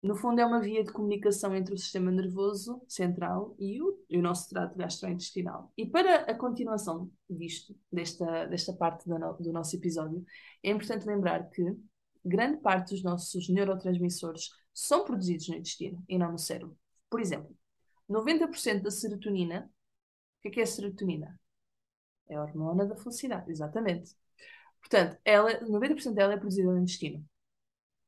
No 0.01 0.15
fundo, 0.15 0.41
é 0.41 0.47
uma 0.47 0.61
via 0.61 0.85
de 0.85 0.93
comunicação 0.93 1.55
entre 1.55 1.75
o 1.75 1.79
sistema 1.79 2.11
nervoso 2.11 2.81
central 2.87 3.57
e 3.59 3.83
o, 3.83 3.99
e 4.09 4.17
o 4.17 4.23
nosso 4.23 4.49
trato 4.49 4.77
gastrointestinal. 4.77 5.73
E 5.77 5.87
para 5.87 6.23
a 6.23 6.35
continuação 6.35 7.11
disto, 7.29 7.75
desta, 7.93 8.47
desta 8.47 8.73
parte 8.73 9.09
do, 9.09 9.19
do 9.41 9.53
nosso 9.53 9.75
episódio, 9.75 10.25
é 10.63 10.71
importante 10.71 11.05
lembrar 11.05 11.51
que 11.51 11.63
grande 12.25 12.59
parte 12.61 12.95
dos 12.95 13.03
nossos 13.03 13.49
neurotransmissores 13.49 14.51
são 14.81 15.05
produzidos 15.05 15.49
no 15.49 15.57
intestino 15.57 16.03
e 16.09 16.19
não 16.19 16.33
no 16.33 16.39
cérebro. 16.39 16.77
Por 17.11 17.21
exemplo, 17.21 17.57
90% 18.09 18.83
da 18.83 18.91
serotonina. 18.91 19.71
O 20.39 20.43
que 20.43 20.49
é, 20.49 20.51
que 20.53 20.61
é 20.61 20.67
serotonina? 20.67 21.39
É 22.29 22.37
a 22.37 22.43
hormona 22.43 22.87
da 22.87 22.97
felicidade, 22.97 23.51
exatamente. 23.51 24.15
Portanto, 24.81 25.19
ela, 25.25 25.61
90% 25.61 26.15
dela 26.15 26.35
é 26.35 26.37
produzida 26.37 26.71
no 26.71 26.79
intestino 26.79 27.27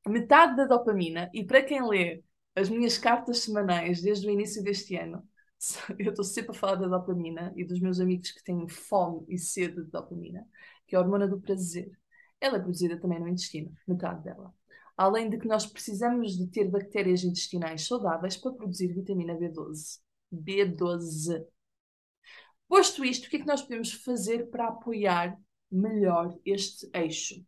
metade 0.09 0.55
da 0.55 0.65
dopamina, 0.65 1.29
e 1.33 1.43
para 1.43 1.61
quem 1.63 1.87
lê 1.87 2.23
as 2.55 2.69
minhas 2.69 2.97
cartas 2.97 3.39
semanais 3.39 4.01
desde 4.01 4.27
o 4.27 4.31
início 4.31 4.63
deste 4.63 4.95
ano, 4.95 5.27
eu 5.99 6.09
estou 6.09 6.25
sempre 6.25 6.51
a 6.51 6.59
falar 6.59 6.75
da 6.75 6.87
dopamina 6.87 7.53
e 7.55 7.63
dos 7.63 7.79
meus 7.79 7.99
amigos 7.99 8.31
que 8.31 8.43
têm 8.43 8.67
fome 8.67 9.25
e 9.29 9.37
sede 9.37 9.83
de 9.83 9.91
dopamina, 9.91 10.45
que 10.87 10.95
é 10.95 10.97
a 10.97 11.01
hormona 11.01 11.27
do 11.27 11.39
prazer. 11.39 11.91
Ela 12.39 12.57
é 12.57 12.59
produzida 12.59 12.99
também 12.99 13.19
no 13.19 13.27
intestino, 13.27 13.71
metade 13.87 14.23
dela. 14.23 14.53
Além 15.01 15.31
de 15.31 15.39
que 15.39 15.47
nós 15.47 15.65
precisamos 15.65 16.37
de 16.37 16.45
ter 16.45 16.69
bactérias 16.69 17.23
intestinais 17.23 17.87
saudáveis 17.87 18.37
para 18.37 18.51
produzir 18.51 18.93
vitamina 18.93 19.33
B12. 19.33 19.99
B12. 20.31 21.43
Posto 22.67 23.03
isto, 23.03 23.25
o 23.25 23.29
que 23.31 23.37
é 23.37 23.39
que 23.39 23.47
nós 23.47 23.63
podemos 23.63 23.93
fazer 23.93 24.51
para 24.51 24.67
apoiar 24.67 25.35
melhor 25.71 26.37
este 26.45 26.87
eixo? 26.93 27.43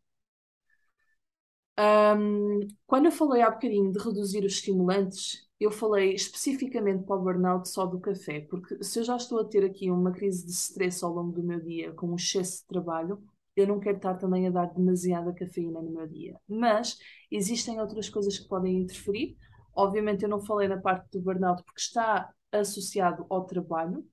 Um, 1.79 2.67
quando 2.87 3.05
eu 3.05 3.11
falei 3.11 3.43
há 3.43 3.51
bocadinho 3.51 3.91
de 3.91 3.99
reduzir 3.99 4.43
os 4.43 4.53
estimulantes, 4.53 5.47
eu 5.59 5.69
falei 5.69 6.15
especificamente 6.15 7.05
para 7.05 7.17
o 7.17 7.21
burnout 7.21 7.69
só 7.69 7.85
do 7.85 7.99
café, 7.99 8.41
porque 8.41 8.83
se 8.83 8.97
eu 8.97 9.03
já 9.03 9.15
estou 9.15 9.39
a 9.39 9.45
ter 9.45 9.63
aqui 9.63 9.91
uma 9.91 10.11
crise 10.11 10.43
de 10.43 10.51
stress 10.51 11.05
ao 11.05 11.13
longo 11.13 11.31
do 11.31 11.43
meu 11.43 11.59
dia, 11.59 11.93
com 11.93 12.07
um 12.07 12.15
excesso 12.15 12.61
de 12.61 12.67
trabalho, 12.67 13.23
eu 13.55 13.67
não 13.67 13.79
quero 13.79 13.97
estar 13.97 14.15
também 14.15 14.47
a 14.47 14.51
dar 14.51 14.65
demasiada 14.73 15.33
cafeína 15.33 15.81
no 15.81 15.91
meu 15.91 16.07
dia. 16.07 16.39
Mas 16.47 16.97
existem 17.31 17.79
outras 17.79 18.09
coisas 18.09 18.37
que 18.37 18.47
podem 18.47 18.81
interferir. 18.81 19.37
Obviamente, 19.75 20.23
eu 20.23 20.29
não 20.29 20.41
falei 20.41 20.67
na 20.67 20.77
parte 20.77 21.09
do 21.11 21.21
burnout 21.21 21.63
porque 21.63 21.81
está 21.81 22.31
associado 22.51 23.25
ao 23.29 23.45
trabalho, 23.45 24.05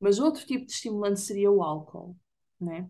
mas 0.00 0.18
outro 0.18 0.44
tipo 0.46 0.66
de 0.66 0.72
estimulante 0.72 1.20
seria 1.20 1.50
o 1.50 1.62
álcool, 1.62 2.16
né? 2.60 2.88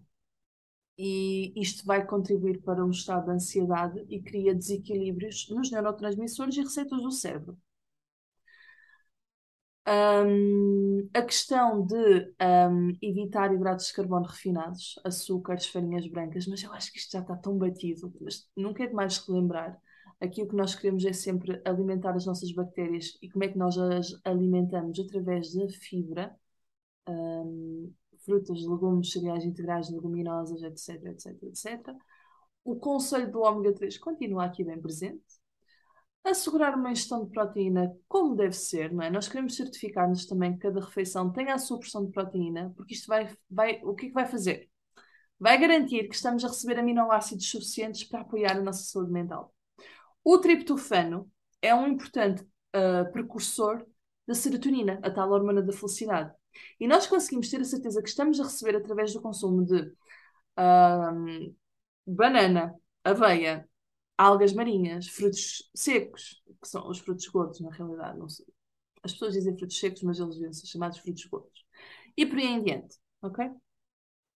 e 0.98 1.52
isto 1.60 1.84
vai 1.84 2.06
contribuir 2.06 2.62
para 2.62 2.84
um 2.84 2.90
estado 2.90 3.26
de 3.26 3.32
ansiedade 3.32 4.04
e 4.08 4.20
cria 4.22 4.54
desequilíbrios 4.54 5.48
nos 5.50 5.70
neurotransmissores 5.70 6.56
e 6.56 6.62
receitas 6.62 7.02
do 7.02 7.10
cérebro. 7.10 7.58
Um, 9.88 11.08
a 11.14 11.22
questão 11.22 11.86
de 11.86 12.34
um, 12.40 12.92
evitar 13.00 13.54
hidratos 13.54 13.86
de 13.86 13.92
carbono 13.92 14.26
refinados, 14.26 14.98
açúcares, 15.04 15.66
farinhas 15.66 16.08
brancas, 16.08 16.46
mas 16.48 16.62
eu 16.62 16.72
acho 16.72 16.92
que 16.92 16.98
isto 16.98 17.12
já 17.12 17.20
está 17.20 17.36
tão 17.36 17.56
batido, 17.56 18.12
mas 18.20 18.48
nunca 18.56 18.82
é 18.82 18.88
demais 18.88 19.18
relembrar. 19.18 19.80
Aqui 20.20 20.42
o 20.42 20.48
que 20.48 20.56
nós 20.56 20.74
queremos 20.74 21.04
é 21.04 21.12
sempre 21.12 21.60
alimentar 21.64 22.14
as 22.16 22.26
nossas 22.26 22.50
bactérias 22.52 23.16
e 23.22 23.28
como 23.30 23.44
é 23.44 23.48
que 23.48 23.58
nós 23.58 23.78
as 23.78 24.18
alimentamos 24.24 24.98
através 24.98 25.54
da 25.54 25.68
fibra. 25.68 26.34
Um, 27.08 27.92
frutas, 28.24 28.60
legumes, 28.66 29.12
cereais 29.12 29.44
integrais, 29.44 29.88
leguminosas, 29.88 30.62
etc, 30.62 31.04
etc, 31.06 31.42
etc. 31.44 31.96
O 32.64 32.76
conselho 32.76 33.30
do 33.30 33.40
ômega 33.42 33.72
3 33.72 33.96
continua 33.98 34.44
aqui 34.44 34.64
bem 34.64 34.80
presente. 34.80 35.22
Assegurar 36.26 36.74
uma 36.74 36.90
ingestão 36.90 37.24
de 37.24 37.30
proteína 37.30 37.96
como 38.08 38.34
deve 38.34 38.52
ser, 38.52 38.92
não 38.92 39.02
é? 39.02 39.08
Nós 39.08 39.28
queremos 39.28 39.54
certificar-nos 39.54 40.26
também 40.26 40.54
que 40.54 40.58
cada 40.58 40.80
refeição 40.80 41.32
tenha 41.32 41.54
a 41.54 41.58
sua 41.58 41.78
porção 41.78 42.04
de 42.04 42.10
proteína, 42.10 42.72
porque 42.76 42.94
isto 42.94 43.06
vai, 43.06 43.32
vai, 43.48 43.80
o 43.84 43.94
que 43.94 44.06
é 44.06 44.08
que 44.08 44.14
vai 44.14 44.26
fazer? 44.26 44.68
Vai 45.38 45.56
garantir 45.56 46.08
que 46.08 46.16
estamos 46.16 46.44
a 46.44 46.48
receber 46.48 46.80
aminoácidos 46.80 47.48
suficientes 47.48 48.02
para 48.02 48.22
apoiar 48.22 48.56
a 48.56 48.60
nossa 48.60 48.82
saúde 48.82 49.12
mental. 49.12 49.54
O 50.24 50.38
triptofano 50.38 51.30
é 51.62 51.72
um 51.72 51.86
importante 51.86 52.42
uh, 52.42 53.10
precursor 53.12 53.86
da 54.26 54.34
serotonina, 54.34 54.98
a 55.04 55.10
tal 55.10 55.30
hormona 55.30 55.62
da 55.62 55.72
felicidade. 55.72 56.32
E 56.80 56.88
nós 56.88 57.06
conseguimos 57.06 57.48
ter 57.48 57.60
a 57.60 57.64
certeza 57.64 58.02
que 58.02 58.08
estamos 58.08 58.40
a 58.40 58.44
receber 58.44 58.76
através 58.76 59.12
do 59.12 59.22
consumo 59.22 59.64
de 59.64 59.92
um, 60.58 61.54
banana, 62.04 62.74
aveia, 63.04 63.68
algas 64.16 64.52
marinhas, 64.52 65.08
frutos 65.08 65.70
secos, 65.74 66.42
que 66.60 66.68
são 66.68 66.88
os 66.88 66.98
frutos 66.98 67.26
gordos, 67.28 67.60
na 67.60 67.70
realidade. 67.70 68.18
As 69.02 69.12
pessoas 69.12 69.34
dizem 69.34 69.56
frutos 69.56 69.78
secos, 69.78 70.02
mas 70.02 70.18
eles 70.18 70.36
devem 70.36 70.52
ser 70.52 70.66
chamados 70.66 70.98
frutos 70.98 71.24
gordos. 71.26 71.64
E 72.16 72.26
por 72.26 72.38
aí 72.38 72.46
em 72.46 72.62
diante, 72.62 72.96
ok? 73.22 73.50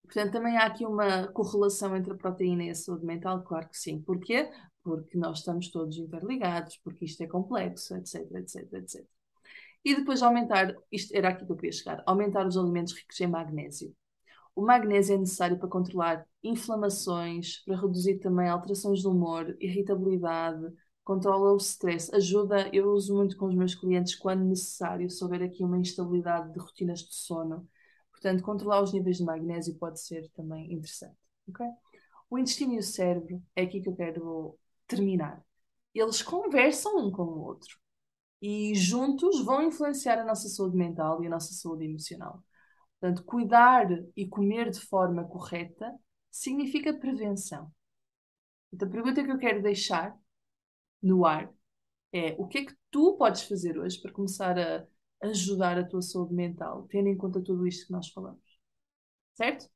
Portanto, 0.03 0.33
também 0.33 0.57
há 0.57 0.65
aqui 0.65 0.85
uma 0.85 1.27
correlação 1.29 1.95
entre 1.95 2.13
a 2.13 2.17
proteína 2.17 2.65
e 2.65 2.69
a 2.69 2.75
saúde 2.75 3.05
mental, 3.05 3.43
claro 3.43 3.69
que 3.69 3.77
sim. 3.77 4.01
Porquê? 4.01 4.51
Porque 4.83 5.17
nós 5.17 5.39
estamos 5.39 5.69
todos 5.71 5.97
interligados, 5.97 6.77
porque 6.83 7.05
isto 7.05 7.21
é 7.21 7.27
complexo, 7.27 7.95
etc, 7.95 8.29
etc, 8.35 8.73
etc. 8.73 9.05
E 9.83 9.95
depois 9.95 10.21
aumentar, 10.21 10.75
isto 10.91 11.15
era 11.15 11.29
aqui 11.29 11.45
que 11.45 11.51
eu 11.51 11.55
queria 11.55 11.71
chegar, 11.71 12.03
aumentar 12.05 12.45
os 12.45 12.57
alimentos 12.57 12.93
ricos 12.93 13.19
em 13.21 13.27
magnésio. 13.27 13.95
O 14.55 14.61
magnésio 14.61 15.15
é 15.15 15.17
necessário 15.17 15.57
para 15.57 15.69
controlar 15.69 16.25
inflamações, 16.43 17.63
para 17.63 17.79
reduzir 17.79 18.19
também 18.19 18.49
alterações 18.49 18.99
de 18.99 19.07
humor, 19.07 19.55
irritabilidade, 19.59 20.65
controla 21.03 21.53
o 21.53 21.57
stress, 21.57 22.13
ajuda, 22.13 22.69
eu 22.73 22.91
uso 22.91 23.15
muito 23.15 23.37
com 23.37 23.47
os 23.47 23.55
meus 23.55 23.75
clientes 23.75 24.15
quando 24.15 24.43
necessário, 24.43 25.09
se 25.09 25.23
houver 25.23 25.41
aqui 25.43 25.63
uma 25.63 25.77
instabilidade 25.77 26.51
de 26.53 26.59
rotinas 26.59 26.99
de 26.99 27.13
sono. 27.15 27.67
Portanto, 28.11 28.43
controlar 28.43 28.81
os 28.81 28.93
níveis 28.93 29.17
de 29.17 29.23
magnésio 29.23 29.75
pode 29.75 29.99
ser 30.01 30.29
também 30.31 30.71
interessante. 30.73 31.17
Okay? 31.49 31.67
O 32.29 32.37
intestino 32.37 32.73
e 32.73 32.77
o 32.79 32.83
cérebro 32.83 33.41
é 33.55 33.63
aqui 33.63 33.81
que 33.81 33.89
eu 33.89 33.95
quero 33.95 34.57
terminar. 34.87 35.43
Eles 35.93 36.21
conversam 36.21 37.07
um 37.07 37.11
com 37.11 37.23
o 37.23 37.41
outro 37.41 37.77
e 38.41 38.73
juntos 38.75 39.43
vão 39.43 39.63
influenciar 39.63 40.19
a 40.19 40.25
nossa 40.25 40.47
saúde 40.49 40.77
mental 40.77 41.23
e 41.23 41.27
a 41.27 41.29
nossa 41.29 41.53
saúde 41.53 41.85
emocional. 41.85 42.43
Portanto, 43.01 43.25
cuidar 43.25 43.87
e 44.15 44.27
comer 44.27 44.69
de 44.69 44.79
forma 44.79 45.27
correta 45.27 45.91
significa 46.29 46.93
prevenção. 46.93 47.73
Então, 48.71 48.87
a 48.87 48.91
pergunta 48.91 49.23
que 49.23 49.31
eu 49.31 49.39
quero 49.39 49.63
deixar 49.63 50.15
no 51.01 51.25
ar 51.25 51.51
é: 52.13 52.35
o 52.37 52.47
que 52.47 52.59
é 52.59 52.65
que 52.65 52.75
tu 52.91 53.17
podes 53.17 53.41
fazer 53.41 53.77
hoje 53.79 53.99
para 53.99 54.11
começar 54.13 54.57
a 54.59 54.85
ajudar 55.23 55.79
a 55.79 55.85
tua 55.85 56.01
saúde 56.01 56.35
mental, 56.35 56.87
tendo 56.89 57.07
em 57.09 57.17
conta 57.17 57.41
tudo 57.41 57.65
isto 57.65 57.87
que 57.87 57.91
nós 57.91 58.09
falamos? 58.09 58.41
Certo? 59.33 59.67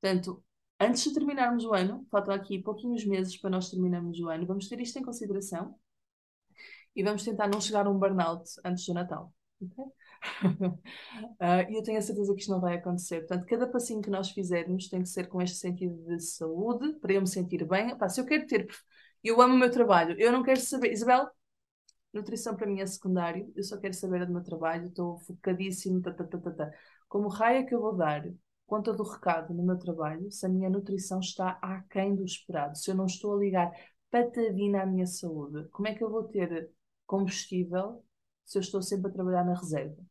Portanto, 0.00 0.42
antes 0.80 1.04
de 1.04 1.12
terminarmos 1.12 1.64
o 1.64 1.74
ano, 1.74 2.06
faltam 2.10 2.34
aqui 2.34 2.62
pouquinhos 2.62 3.04
meses 3.04 3.38
para 3.38 3.50
nós 3.50 3.70
terminarmos 3.70 4.18
o 4.20 4.28
ano, 4.30 4.46
vamos 4.46 4.68
ter 4.68 4.80
isto 4.80 4.98
em 4.98 5.02
consideração 5.04 5.78
e 6.94 7.02
vamos 7.02 7.22
tentar 7.22 7.48
não 7.48 7.60
chegar 7.60 7.86
a 7.86 7.90
um 7.90 7.98
burnout 7.98 8.48
antes 8.64 8.86
do 8.86 8.94
Natal. 8.94 9.32
Okay? 9.60 9.84
Uh, 10.44 10.78
e 11.70 11.76
eu 11.76 11.82
tenho 11.82 11.98
a 11.98 12.02
certeza 12.02 12.34
que 12.34 12.40
isto 12.40 12.50
não 12.50 12.60
vai 12.60 12.76
acontecer. 12.76 13.20
Portanto, 13.20 13.46
cada 13.46 13.66
passinho 13.68 14.02
que 14.02 14.10
nós 14.10 14.30
fizermos 14.30 14.88
tem 14.88 15.02
que 15.02 15.08
ser 15.08 15.28
com 15.28 15.40
este 15.40 15.58
sentido 15.58 15.94
de 16.06 16.20
saúde, 16.20 16.94
para 17.00 17.12
eu 17.12 17.20
me 17.20 17.26
sentir 17.26 17.66
bem. 17.66 17.96
Pá, 17.96 18.08
se 18.08 18.20
eu 18.20 18.26
quero 18.26 18.46
ter. 18.46 18.66
Eu 19.22 19.40
amo 19.40 19.54
o 19.54 19.58
meu 19.58 19.70
trabalho, 19.70 20.14
eu 20.18 20.32
não 20.32 20.42
quero 20.42 20.60
saber. 20.60 20.92
Isabel, 20.92 21.28
nutrição 22.12 22.56
para 22.56 22.66
mim 22.66 22.80
é 22.80 22.86
secundário, 22.86 23.52
eu 23.56 23.62
só 23.62 23.78
quero 23.78 23.94
saber 23.94 24.26
do 24.26 24.32
meu 24.32 24.42
trabalho, 24.42 24.88
estou 24.88 25.18
focadíssimo. 25.20 26.00
Tá, 26.02 26.12
tá, 26.12 26.24
tá, 26.24 26.38
tá, 26.38 26.50
tá. 26.52 26.70
Como 27.08 27.28
raio 27.28 27.60
é 27.60 27.64
que 27.64 27.74
eu 27.74 27.80
vou 27.80 27.96
dar 27.96 28.24
conta 28.66 28.92
do 28.92 29.02
recado 29.04 29.54
no 29.54 29.62
meu 29.62 29.78
trabalho 29.78 30.30
se 30.30 30.44
a 30.44 30.48
minha 30.48 30.68
nutrição 30.68 31.20
está 31.20 31.58
aquém 31.62 32.14
do 32.14 32.24
esperado, 32.24 32.76
se 32.76 32.90
eu 32.90 32.94
não 32.94 33.06
estou 33.06 33.36
a 33.36 33.38
ligar 33.38 33.72
patadina 34.10 34.82
à 34.82 34.86
minha 34.86 35.06
saúde? 35.06 35.68
Como 35.70 35.88
é 35.88 35.94
que 35.94 36.02
eu 36.02 36.10
vou 36.10 36.24
ter 36.24 36.70
combustível 37.06 38.04
se 38.46 38.58
eu 38.58 38.60
estou 38.62 38.80
sempre 38.82 39.10
a 39.10 39.14
trabalhar 39.14 39.44
na 39.44 39.54
reserva? 39.54 40.02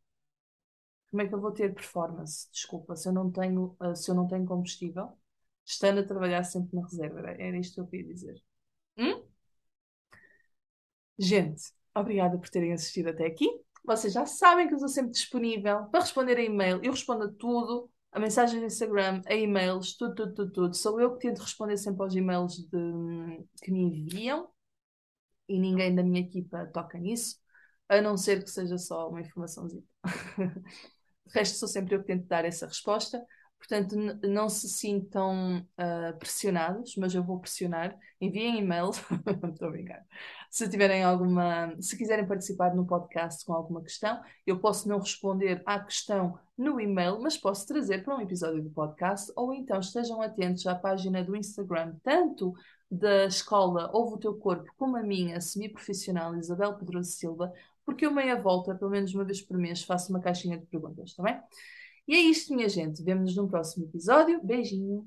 Como 1.10 1.22
é 1.22 1.28
que 1.28 1.34
eu 1.34 1.40
vou 1.40 1.52
ter 1.52 1.74
performance? 1.74 2.48
Desculpa, 2.52 2.94
se 2.96 3.08
eu 3.08 3.12
não 3.12 3.30
tenho, 3.30 3.76
uh, 3.80 3.96
se 3.96 4.10
eu 4.10 4.14
não 4.14 4.26
tenho 4.28 4.44
combustível, 4.44 5.18
estando 5.64 6.00
a 6.00 6.04
trabalhar 6.06 6.44
sempre 6.44 6.76
na 6.76 6.82
reserva. 6.82 7.18
Era, 7.20 7.42
era 7.42 7.58
isto 7.58 7.74
que 7.74 7.80
eu 7.80 7.86
queria 7.86 8.12
dizer. 8.12 8.42
Hum? 8.98 9.24
Gente, 11.18 11.72
obrigada 11.94 12.38
por 12.38 12.48
terem 12.50 12.72
assistido 12.72 13.08
até 13.08 13.26
aqui. 13.26 13.48
Vocês 13.84 14.12
já 14.12 14.26
sabem 14.26 14.66
que 14.66 14.74
eu 14.74 14.76
estou 14.76 14.88
sempre 14.88 15.12
disponível 15.12 15.86
para 15.86 16.00
responder 16.00 16.36
a 16.38 16.42
e-mail. 16.42 16.80
Eu 16.82 16.92
respondo 16.92 17.24
a 17.24 17.32
tudo. 17.32 17.90
a 18.12 18.20
mensagem 18.20 18.60
no 18.60 18.66
Instagram, 18.66 19.22
a 19.26 19.34
e-mails, 19.34 19.96
tudo, 19.96 20.14
tudo, 20.14 20.34
tudo, 20.34 20.52
tudo. 20.52 20.76
Sou 20.76 21.00
eu 21.00 21.14
que 21.14 21.20
tento 21.28 21.40
responder 21.40 21.76
sempre 21.78 22.02
aos 22.02 22.14
e-mails 22.14 22.56
de, 22.56 23.44
que 23.62 23.70
me 23.70 23.80
enviam 23.82 24.48
e 25.48 25.58
ninguém 25.58 25.94
da 25.94 26.02
minha 26.02 26.20
equipa 26.20 26.66
toca 26.66 26.98
nisso, 26.98 27.38
a 27.88 28.00
não 28.00 28.16
ser 28.16 28.42
que 28.42 28.50
seja 28.50 28.78
só 28.78 29.08
uma 29.08 29.20
informaçãozinha. 29.20 29.84
De 31.26 31.32
resto, 31.32 31.58
sou 31.58 31.68
sempre 31.68 31.94
eu 31.94 32.00
que 32.00 32.06
tento 32.06 32.26
dar 32.26 32.44
essa 32.44 32.66
resposta. 32.66 33.24
Portanto, 33.58 33.96
não 34.22 34.48
se 34.48 34.68
sintam 34.68 35.58
uh, 35.58 36.16
pressionados, 36.18 36.94
mas 36.96 37.14
eu 37.14 37.22
vou 37.22 37.40
pressionar. 37.40 37.98
Enviem 38.20 38.58
e-mail. 38.58 38.90
Estou 39.52 39.68
a 39.68 39.70
brincar. 39.70 40.04
Se 40.50 40.68
tiverem 40.68 41.02
alguma. 41.02 41.74
Se 41.80 41.96
quiserem 41.96 42.26
participar 42.26 42.74
no 42.74 42.86
podcast 42.86 43.44
com 43.44 43.52
alguma 43.52 43.82
questão, 43.82 44.22
eu 44.46 44.60
posso 44.60 44.88
não 44.88 44.98
responder 44.98 45.62
à 45.66 45.80
questão 45.80 46.38
no 46.56 46.80
e-mail, 46.80 47.20
mas 47.20 47.36
posso 47.36 47.66
trazer 47.66 48.04
para 48.04 48.16
um 48.16 48.20
episódio 48.20 48.62
do 48.62 48.70
podcast, 48.70 49.30
ou 49.36 49.52
então 49.52 49.80
estejam 49.80 50.22
atentos 50.22 50.66
à 50.66 50.74
página 50.74 51.22
do 51.22 51.36
Instagram, 51.36 51.96
tanto 52.02 52.54
da 52.90 53.26
escola 53.26 53.90
Ouve 53.92 54.14
o 54.14 54.18
Teu 54.18 54.34
Corpo, 54.36 54.72
como 54.76 54.96
a 54.96 55.02
minha 55.02 55.40
semi-profissional 55.40 56.36
Isabel 56.36 56.74
Pedroso 56.74 57.10
Silva, 57.10 57.52
porque 57.86 58.04
eu 58.04 58.10
meia 58.10 58.36
volta, 58.40 58.74
pelo 58.74 58.90
menos 58.90 59.14
uma 59.14 59.24
vez 59.24 59.40
por 59.40 59.56
mês, 59.56 59.82
faço 59.84 60.10
uma 60.10 60.20
caixinha 60.20 60.58
de 60.58 60.66
perguntas, 60.66 61.10
está 61.10 61.22
bem? 61.22 61.40
E 62.08 62.14
é 62.14 62.20
isto, 62.20 62.54
minha 62.54 62.68
gente. 62.68 63.02
Vemo-nos 63.02 63.36
num 63.36 63.48
próximo 63.48 63.86
episódio. 63.86 64.40
Beijinho. 64.44 65.06